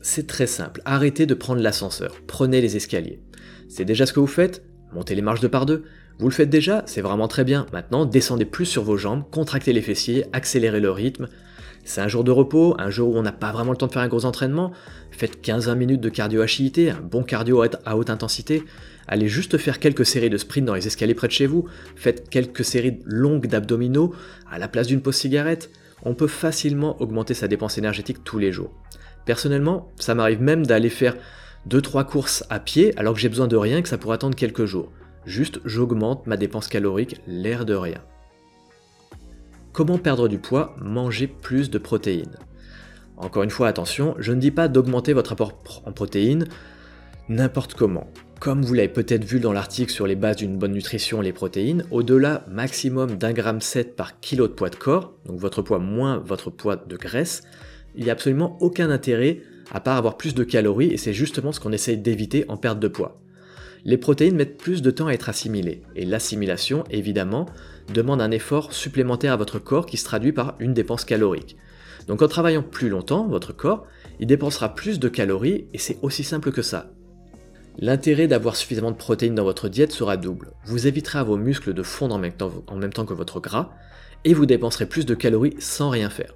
C'est 0.02 0.28
très 0.28 0.48
simple, 0.48 0.82
arrêtez 0.86 1.26
de 1.26 1.34
prendre 1.34 1.62
l'ascenseur, 1.62 2.16
prenez 2.28 2.62
les 2.62 2.78
escaliers. 2.78 3.20
C'est 3.68 3.84
déjà 3.84 4.06
ce 4.06 4.14
que 4.14 4.20
vous 4.20 4.28
faites? 4.28 4.64
Montez 4.94 5.16
les 5.16 5.22
marches 5.22 5.42
de 5.42 5.48
par 5.48 5.66
deux. 5.66 5.84
Vous 6.20 6.30
le 6.30 6.34
faites 6.34 6.50
déjà, 6.50 6.84
c'est 6.86 7.02
vraiment 7.02 7.28
très 7.28 7.44
bien. 7.44 7.66
Maintenant, 7.74 8.06
descendez 8.06 8.46
plus 8.46 8.66
sur 8.66 8.84
vos 8.84 8.98
jambes, 8.98 9.24
contractez 9.30 9.74
les 9.74 9.82
fessiers, 9.82 10.26
accélérez 10.34 10.80
le 10.80 10.92
rythme, 10.92 11.28
c'est 11.88 12.02
un 12.02 12.10
jour 12.10 12.26
de 12.26 12.32
repos, 12.32 12.76
un 12.80 12.90
jour 12.90 13.10
où 13.10 13.18
on 13.18 13.22
n'a 13.22 13.32
pas 13.32 13.54
vraiment 13.54 13.72
le 13.72 13.78
temps 13.78 13.88
de 13.88 13.94
faire 13.94 14.02
un 14.02 14.10
gros 14.10 14.26
entraînement. 14.26 14.74
Faites 15.10 15.42
15-20 15.42 15.76
minutes 15.76 16.02
de 16.02 16.10
cardio 16.10 16.44
HIIT, 16.44 16.90
un 16.90 17.00
bon 17.02 17.24
cardio 17.24 17.64
à 17.86 17.96
haute 17.96 18.10
intensité. 18.10 18.64
Allez 19.08 19.30
juste 19.30 19.58
faire 19.58 19.80
quelques 19.80 20.06
séries 20.06 20.30
de 20.30 20.38
sprint 20.38 20.66
dans 20.66 20.76
les 20.76 20.86
escaliers 20.86 21.16
près 21.16 21.28
de 21.28 21.32
chez 21.32 21.46
vous. 21.46 21.66
Faites 21.96 22.30
quelques 22.30 22.66
séries 22.66 23.00
longues 23.06 23.48
d'abdominaux 23.48 24.14
à 24.52 24.60
la 24.60 24.68
place 24.68 24.88
d'une 24.88 25.02
pause 25.02 25.16
cigarette. 25.16 25.72
On 26.04 26.14
peut 26.14 26.28
facilement 26.28 27.02
augmenter 27.02 27.34
sa 27.34 27.48
dépense 27.48 27.78
énergétique 27.78 28.22
tous 28.26 28.38
les 28.38 28.52
jours. 28.52 28.74
Personnellement, 29.24 29.90
ça 29.98 30.14
m'arrive 30.14 30.42
même 30.42 30.66
d'aller 30.66 30.90
faire 30.90 31.16
2-3 31.70 32.06
courses 32.06 32.44
à 32.50 32.60
pied 32.60 32.98
alors 33.00 33.14
que 33.14 33.20
j'ai 33.22 33.30
besoin 33.30 33.48
de 33.48 33.56
rien 33.56 33.82
que 33.82 33.88
ça 33.88 33.98
pourrait 33.98 34.16
attendre 34.16 34.36
quelques 34.36 34.66
jours. 34.66 34.92
Juste, 35.26 35.62
j'augmente 35.64 36.28
ma 36.28 36.36
dépense 36.36 36.68
calorique, 36.68 37.22
l'air 37.28 37.66
de 37.66 37.76
rien. 37.76 38.02
Comment 39.78 40.00
perdre 40.00 40.28
du 40.28 40.40
poids 40.40 40.76
Manger 40.82 41.28
plus 41.28 41.70
de 41.70 41.78
protéines. 41.78 42.40
Encore 43.16 43.44
une 43.44 43.52
fois, 43.52 43.68
attention, 43.68 44.16
je 44.18 44.34
ne 44.34 44.40
dis 44.40 44.50
pas 44.50 44.70
d'augmenter 44.70 45.14
votre 45.14 45.34
apport 45.34 45.54
en 45.86 45.92
protéines 45.92 46.48
n'importe 47.30 47.76
comment. 47.76 48.08
Comme 48.40 48.64
vous 48.64 48.74
l'avez 48.74 48.88
peut-être 48.88 49.24
vu 49.24 49.40
dans 49.40 49.54
l'article 49.54 49.92
sur 49.92 50.08
les 50.08 50.16
bases 50.16 50.38
d'une 50.38 50.58
bonne 50.58 50.72
nutrition, 50.72 51.22
les 51.22 51.32
protéines, 51.32 51.86
au-delà 51.92 52.44
maximum 52.50 53.20
d'un 53.20 53.34
gramme 53.34 53.62
7 53.62 53.96
par 53.96 54.20
kilo 54.20 54.48
de 54.48 54.54
poids 54.54 54.72
de 54.72 54.76
corps, 54.76 55.14
donc 55.28 55.40
votre 55.40 55.62
poids 55.62 55.78
moins 55.78 56.18
votre 56.18 56.50
poids 56.50 56.78
de 56.78 56.98
graisse, 56.98 57.44
il 57.94 58.04
n'y 58.04 58.10
a 58.10 58.14
absolument 58.14 58.58
aucun 58.62 58.90
intérêt 58.90 59.44
à 59.72 59.80
part 59.80 59.98
avoir 59.98 60.18
plus 60.18 60.34
de 60.34 60.44
calories 60.44 60.92
et 60.92 60.98
c'est 60.98 61.14
justement 61.14 61.52
ce 61.52 61.60
qu'on 61.60 61.72
essaye 61.72 61.98
d'éviter 61.98 62.46
en 62.48 62.58
perte 62.58 62.80
de 62.80 62.88
poids. 62.88 63.22
Les 63.86 63.98
protéines 63.98 64.36
mettent 64.36 64.58
plus 64.58 64.82
de 64.82 64.90
temps 64.90 65.06
à 65.06 65.14
être 65.14 65.30
assimilées 65.30 65.84
et 65.96 66.04
l'assimilation, 66.04 66.84
évidemment, 66.90 67.46
demande 67.94 68.22
un 68.22 68.32
effort 68.32 68.74
supplémentaire 68.74 69.34
à 69.34 69.38
votre 69.38 69.60
corps 69.60 69.86
qui 69.86 69.98
se 69.98 70.06
traduit 70.06 70.32
par 70.32 70.56
une 70.60 70.74
dépense 70.74 71.06
calorique. 71.06 71.58
Donc 72.08 72.22
en 72.22 72.28
travaillant 72.28 72.64
plus 72.64 72.90
longtemps, 72.90 73.28
votre 73.28 73.54
corps, 73.54 73.86
il 74.20 74.28
dépensera 74.28 74.74
plus 74.76 75.00
de 75.00 75.10
calories 75.10 75.68
et 75.74 75.78
c'est 75.78 75.98
aussi 76.02 76.24
simple 76.24 76.52
que 76.52 76.62
ça. 76.62 76.92
L'intérêt 77.80 78.28
d'avoir 78.28 78.56
suffisamment 78.56 78.92
de 78.92 78.98
protéines 78.98 79.36
dans 79.36 79.44
votre 79.44 79.70
diète 79.70 79.92
sera 79.92 80.18
double. 80.18 80.52
Vous 80.66 80.88
éviterez 80.88 81.20
à 81.20 81.24
vos 81.24 81.38
muscles 81.38 81.74
de 81.74 81.84
fondre 81.84 82.16
en 82.16 82.20
même, 82.20 82.34
temps, 82.34 82.52
en 82.68 82.76
même 82.76 82.94
temps 82.94 83.06
que 83.06 83.14
votre 83.14 83.40
gras 83.40 83.72
et 84.24 84.34
vous 84.34 84.46
dépenserez 84.46 84.88
plus 84.88 85.06
de 85.06 85.14
calories 85.14 85.56
sans 85.60 85.90
rien 85.90 86.10
faire. 86.10 86.34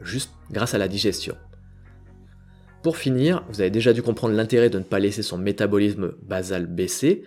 Juste 0.00 0.30
grâce 0.50 0.74
à 0.74 0.78
la 0.78 0.88
digestion. 0.88 1.36
Pour 2.82 2.96
finir, 2.96 3.44
vous 3.48 3.60
avez 3.60 3.70
déjà 3.70 3.92
dû 3.92 4.02
comprendre 4.02 4.34
l'intérêt 4.34 4.70
de 4.70 4.78
ne 4.78 4.84
pas 4.84 5.00
laisser 5.00 5.22
son 5.22 5.36
métabolisme 5.36 6.12
basal 6.22 6.66
baisser, 6.66 7.24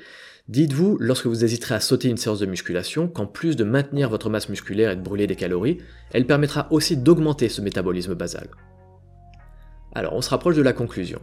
Dites-vous, 0.52 0.98
lorsque 1.00 1.28
vous 1.28 1.46
hésiterez 1.46 1.76
à 1.76 1.80
sauter 1.80 2.10
une 2.10 2.18
séance 2.18 2.40
de 2.40 2.46
musculation, 2.46 3.08
qu'en 3.08 3.26
plus 3.26 3.56
de 3.56 3.64
maintenir 3.64 4.10
votre 4.10 4.30
masse 4.30 4.50
musculaire 4.50 4.92
et 4.92 4.98
de 4.98 5.02
brûler 5.02 5.26
des 5.26 5.38
calories, 5.38 5.78
elle 6.12 6.28
permettra 6.28 6.68
aussi 6.72 6.98
d'augmenter 6.98 7.48
ce 7.48 7.62
métabolisme 7.62 8.16
basal. 8.16 8.50
Alors, 9.96 10.12
on 10.12 10.22
se 10.22 10.30
rapproche 10.30 10.58
de 10.58 10.62
la 10.62 10.74
conclusion. 10.74 11.22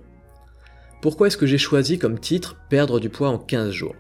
Pourquoi 1.03 1.27
est-ce 1.27 1.37
que 1.37 1.45
j'ai 1.45 1.59
choisi 1.59 1.99
comme 1.99 2.19
titre 2.19 2.57
Perdre 2.71 3.01
du 3.01 3.11
poids 3.11 3.29
en 3.29 3.37
15 3.37 3.71
jours 3.71 3.97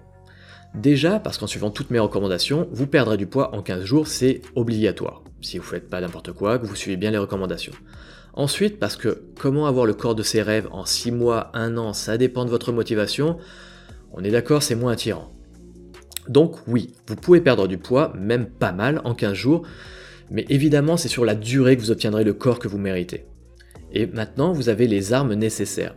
Déjà, 0.74 1.20
parce 1.20 1.36
qu'en 1.36 1.46
suivant 1.46 1.70
toutes 1.70 1.90
mes 1.90 1.98
recommandations, 1.98 2.66
vous 2.72 2.86
perdrez 2.86 3.18
du 3.18 3.26
poids 3.26 3.54
en 3.54 3.60
15 3.60 3.84
jours, 3.84 4.06
c'est 4.08 4.40
obligatoire. 4.54 5.22
Si 5.42 5.58
vous 5.58 5.64
faites 5.64 5.90
pas 5.90 6.00
n'importe 6.00 6.32
quoi, 6.32 6.58
que 6.58 6.64
vous 6.64 6.74
suivez 6.74 6.96
bien 6.96 7.10
les 7.10 7.18
recommandations. 7.18 7.74
Ensuite, 8.32 8.78
parce 8.78 8.96
que 8.96 9.24
comment 9.38 9.66
avoir 9.66 9.84
le 9.84 9.92
corps 9.92 10.14
de 10.14 10.22
ses 10.22 10.40
rêves 10.40 10.68
en 10.72 10.86
6 10.86 11.12
mois, 11.12 11.50
1 11.52 11.76
an, 11.76 11.92
ça 11.92 12.16
dépend 12.16 12.46
de 12.46 12.50
votre 12.50 12.72
motivation, 12.72 13.36
on 14.12 14.24
est 14.24 14.30
d'accord, 14.30 14.62
c'est 14.62 14.74
moins 14.74 14.92
attirant. 14.92 15.32
Donc 16.28 16.56
oui, 16.66 16.92
vous 17.06 17.16
pouvez 17.16 17.40
perdre 17.40 17.68
du 17.68 17.78
poids, 17.78 18.12
même 18.18 18.46
pas 18.46 18.72
mal, 18.72 19.00
en 19.04 19.14
15 19.14 19.32
jours, 19.32 19.62
mais 20.30 20.44
évidemment 20.48 20.96
c'est 20.96 21.08
sur 21.08 21.24
la 21.24 21.34
durée 21.34 21.76
que 21.76 21.82
vous 21.82 21.90
obtiendrez 21.90 22.24
le 22.24 22.34
corps 22.34 22.58
que 22.58 22.68
vous 22.68 22.78
méritez. 22.78 23.26
Et 23.92 24.06
maintenant, 24.06 24.52
vous 24.52 24.68
avez 24.68 24.86
les 24.86 25.12
armes 25.12 25.34
nécessaires. 25.34 25.96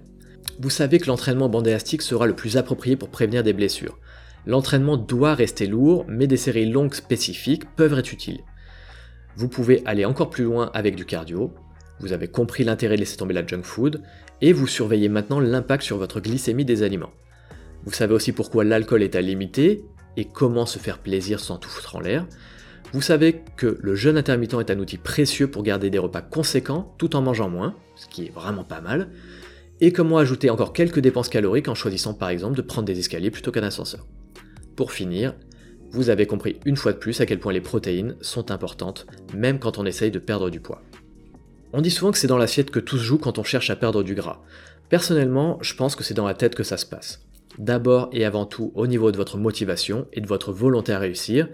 Vous 0.59 0.69
savez 0.69 0.99
que 0.99 1.07
l'entraînement 1.07 1.49
bandé 1.49 1.77
sera 1.79 2.25
le 2.25 2.35
plus 2.35 2.55
approprié 2.55 2.95
pour 2.95 3.09
prévenir 3.09 3.43
des 3.43 3.53
blessures. 3.53 3.99
L'entraînement 4.45 4.97
doit 4.97 5.35
rester 5.35 5.67
lourd, 5.67 6.05
mais 6.07 6.27
des 6.27 6.37
séries 6.37 6.69
longues 6.69 6.93
spécifiques 6.93 7.65
peuvent 7.75 7.97
être 7.97 8.13
utiles. 8.13 8.41
Vous 9.35 9.49
pouvez 9.49 9.81
aller 9.85 10.05
encore 10.05 10.29
plus 10.29 10.43
loin 10.43 10.71
avec 10.73 10.95
du 10.95 11.05
cardio, 11.05 11.53
vous 11.99 12.13
avez 12.13 12.27
compris 12.27 12.63
l'intérêt 12.63 12.95
de 12.95 13.01
laisser 13.01 13.17
tomber 13.17 13.33
la 13.33 13.45
junk 13.45 13.63
food, 13.63 14.01
et 14.41 14.53
vous 14.53 14.67
surveillez 14.67 15.09
maintenant 15.09 15.39
l'impact 15.39 15.83
sur 15.83 15.97
votre 15.97 16.19
glycémie 16.19 16.65
des 16.65 16.83
aliments. 16.83 17.11
Vous 17.83 17.93
savez 17.93 18.13
aussi 18.13 18.31
pourquoi 18.31 18.63
l'alcool 18.63 19.01
est 19.01 19.15
à 19.15 19.21
limiter 19.21 19.83
et 20.17 20.25
comment 20.25 20.65
se 20.65 20.77
faire 20.77 20.99
plaisir 20.99 21.39
sans 21.39 21.57
tout 21.57 21.69
foutre 21.69 21.95
en 21.95 21.99
l'air. 21.99 22.27
Vous 22.93 23.01
savez 23.01 23.41
que 23.55 23.77
le 23.81 23.95
jeûne 23.95 24.17
intermittent 24.17 24.59
est 24.59 24.71
un 24.71 24.79
outil 24.79 24.97
précieux 24.97 25.49
pour 25.49 25.63
garder 25.63 25.89
des 25.89 25.97
repas 25.97 26.21
conséquents 26.21 26.93
tout 26.97 27.15
en 27.15 27.21
mangeant 27.21 27.49
moins, 27.49 27.75
ce 27.95 28.07
qui 28.07 28.25
est 28.25 28.33
vraiment 28.33 28.63
pas 28.63 28.81
mal. 28.81 29.09
Et 29.79 29.91
comment 29.93 30.19
ajouter 30.19 30.49
encore 30.49 30.73
quelques 30.73 30.99
dépenses 30.99 31.29
caloriques 31.29 31.69
en 31.69 31.75
choisissant 31.75 32.13
par 32.13 32.29
exemple 32.29 32.55
de 32.55 32.61
prendre 32.61 32.85
des 32.85 32.99
escaliers 32.99 33.31
plutôt 33.31 33.51
qu'un 33.51 33.63
ascenseur. 33.63 34.05
Pour 34.75 34.91
finir, 34.91 35.33
vous 35.91 36.09
avez 36.09 36.27
compris 36.27 36.59
une 36.65 36.77
fois 36.77 36.93
de 36.93 36.97
plus 36.97 37.19
à 37.19 37.25
quel 37.25 37.39
point 37.39 37.53
les 37.53 37.61
protéines 37.61 38.15
sont 38.21 38.51
importantes, 38.51 39.07
même 39.33 39.57
quand 39.57 39.79
on 39.79 39.85
essaye 39.85 40.11
de 40.11 40.19
perdre 40.19 40.49
du 40.49 40.59
poids. 40.59 40.83
On 41.73 41.81
dit 41.81 41.89
souvent 41.89 42.11
que 42.11 42.17
c'est 42.17 42.27
dans 42.27 42.37
l'assiette 42.37 42.69
que 42.69 42.79
tout 42.79 42.97
se 42.97 43.03
joue 43.03 43.17
quand 43.17 43.39
on 43.39 43.43
cherche 43.43 43.69
à 43.69 43.75
perdre 43.75 44.03
du 44.03 44.13
gras. 44.13 44.41
Personnellement, 44.89 45.57
je 45.61 45.73
pense 45.73 45.95
que 45.95 46.03
c'est 46.03 46.13
dans 46.13 46.27
la 46.27 46.33
tête 46.33 46.53
que 46.53 46.63
ça 46.63 46.77
se 46.77 46.85
passe 46.85 47.25
d'abord 47.61 48.09
et 48.11 48.25
avant 48.25 48.45
tout 48.45 48.71
au 48.75 48.87
niveau 48.87 49.11
de 49.11 49.17
votre 49.17 49.37
motivation 49.37 50.07
et 50.11 50.19
de 50.19 50.27
votre 50.27 50.51
volonté 50.51 50.91
à 50.91 50.99
réussir, 50.99 51.47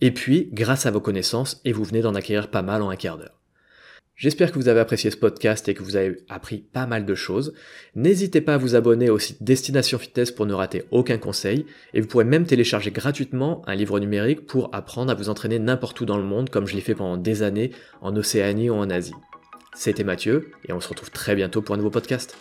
et 0.00 0.12
puis 0.12 0.48
grâce 0.52 0.86
à 0.86 0.92
vos 0.92 1.00
connaissances, 1.00 1.60
et 1.64 1.72
vous 1.72 1.84
venez 1.84 2.02
d'en 2.02 2.14
acquérir 2.14 2.50
pas 2.50 2.62
mal 2.62 2.82
en 2.82 2.90
un 2.90 2.96
quart 2.96 3.18
d'heure. 3.18 3.34
J'espère 4.14 4.50
que 4.50 4.58
vous 4.58 4.68
avez 4.68 4.80
apprécié 4.80 5.12
ce 5.12 5.16
podcast 5.16 5.68
et 5.68 5.74
que 5.74 5.82
vous 5.82 5.94
avez 5.94 6.24
appris 6.28 6.58
pas 6.58 6.86
mal 6.86 7.06
de 7.06 7.14
choses. 7.14 7.54
N'hésitez 7.94 8.40
pas 8.40 8.54
à 8.54 8.58
vous 8.58 8.74
abonner 8.74 9.10
au 9.10 9.18
site 9.20 9.44
Destination 9.44 9.96
Fitness 9.96 10.32
pour 10.32 10.44
ne 10.44 10.54
rater 10.54 10.84
aucun 10.90 11.18
conseil, 11.18 11.66
et 11.94 12.00
vous 12.00 12.08
pourrez 12.08 12.24
même 12.24 12.44
télécharger 12.44 12.90
gratuitement 12.90 13.62
un 13.66 13.76
livre 13.76 14.00
numérique 14.00 14.46
pour 14.46 14.74
apprendre 14.74 15.12
à 15.12 15.14
vous 15.14 15.28
entraîner 15.28 15.60
n'importe 15.60 16.00
où 16.00 16.04
dans 16.04 16.18
le 16.18 16.24
monde 16.24 16.50
comme 16.50 16.66
je 16.66 16.74
l'ai 16.74 16.80
fait 16.80 16.96
pendant 16.96 17.16
des 17.16 17.42
années 17.42 17.70
en 18.00 18.16
Océanie 18.16 18.70
ou 18.70 18.74
en 18.74 18.90
Asie. 18.90 19.14
C'était 19.74 20.04
Mathieu, 20.04 20.50
et 20.68 20.72
on 20.72 20.80
se 20.80 20.88
retrouve 20.88 21.12
très 21.12 21.36
bientôt 21.36 21.62
pour 21.62 21.76
un 21.76 21.78
nouveau 21.78 21.90
podcast. 21.90 22.36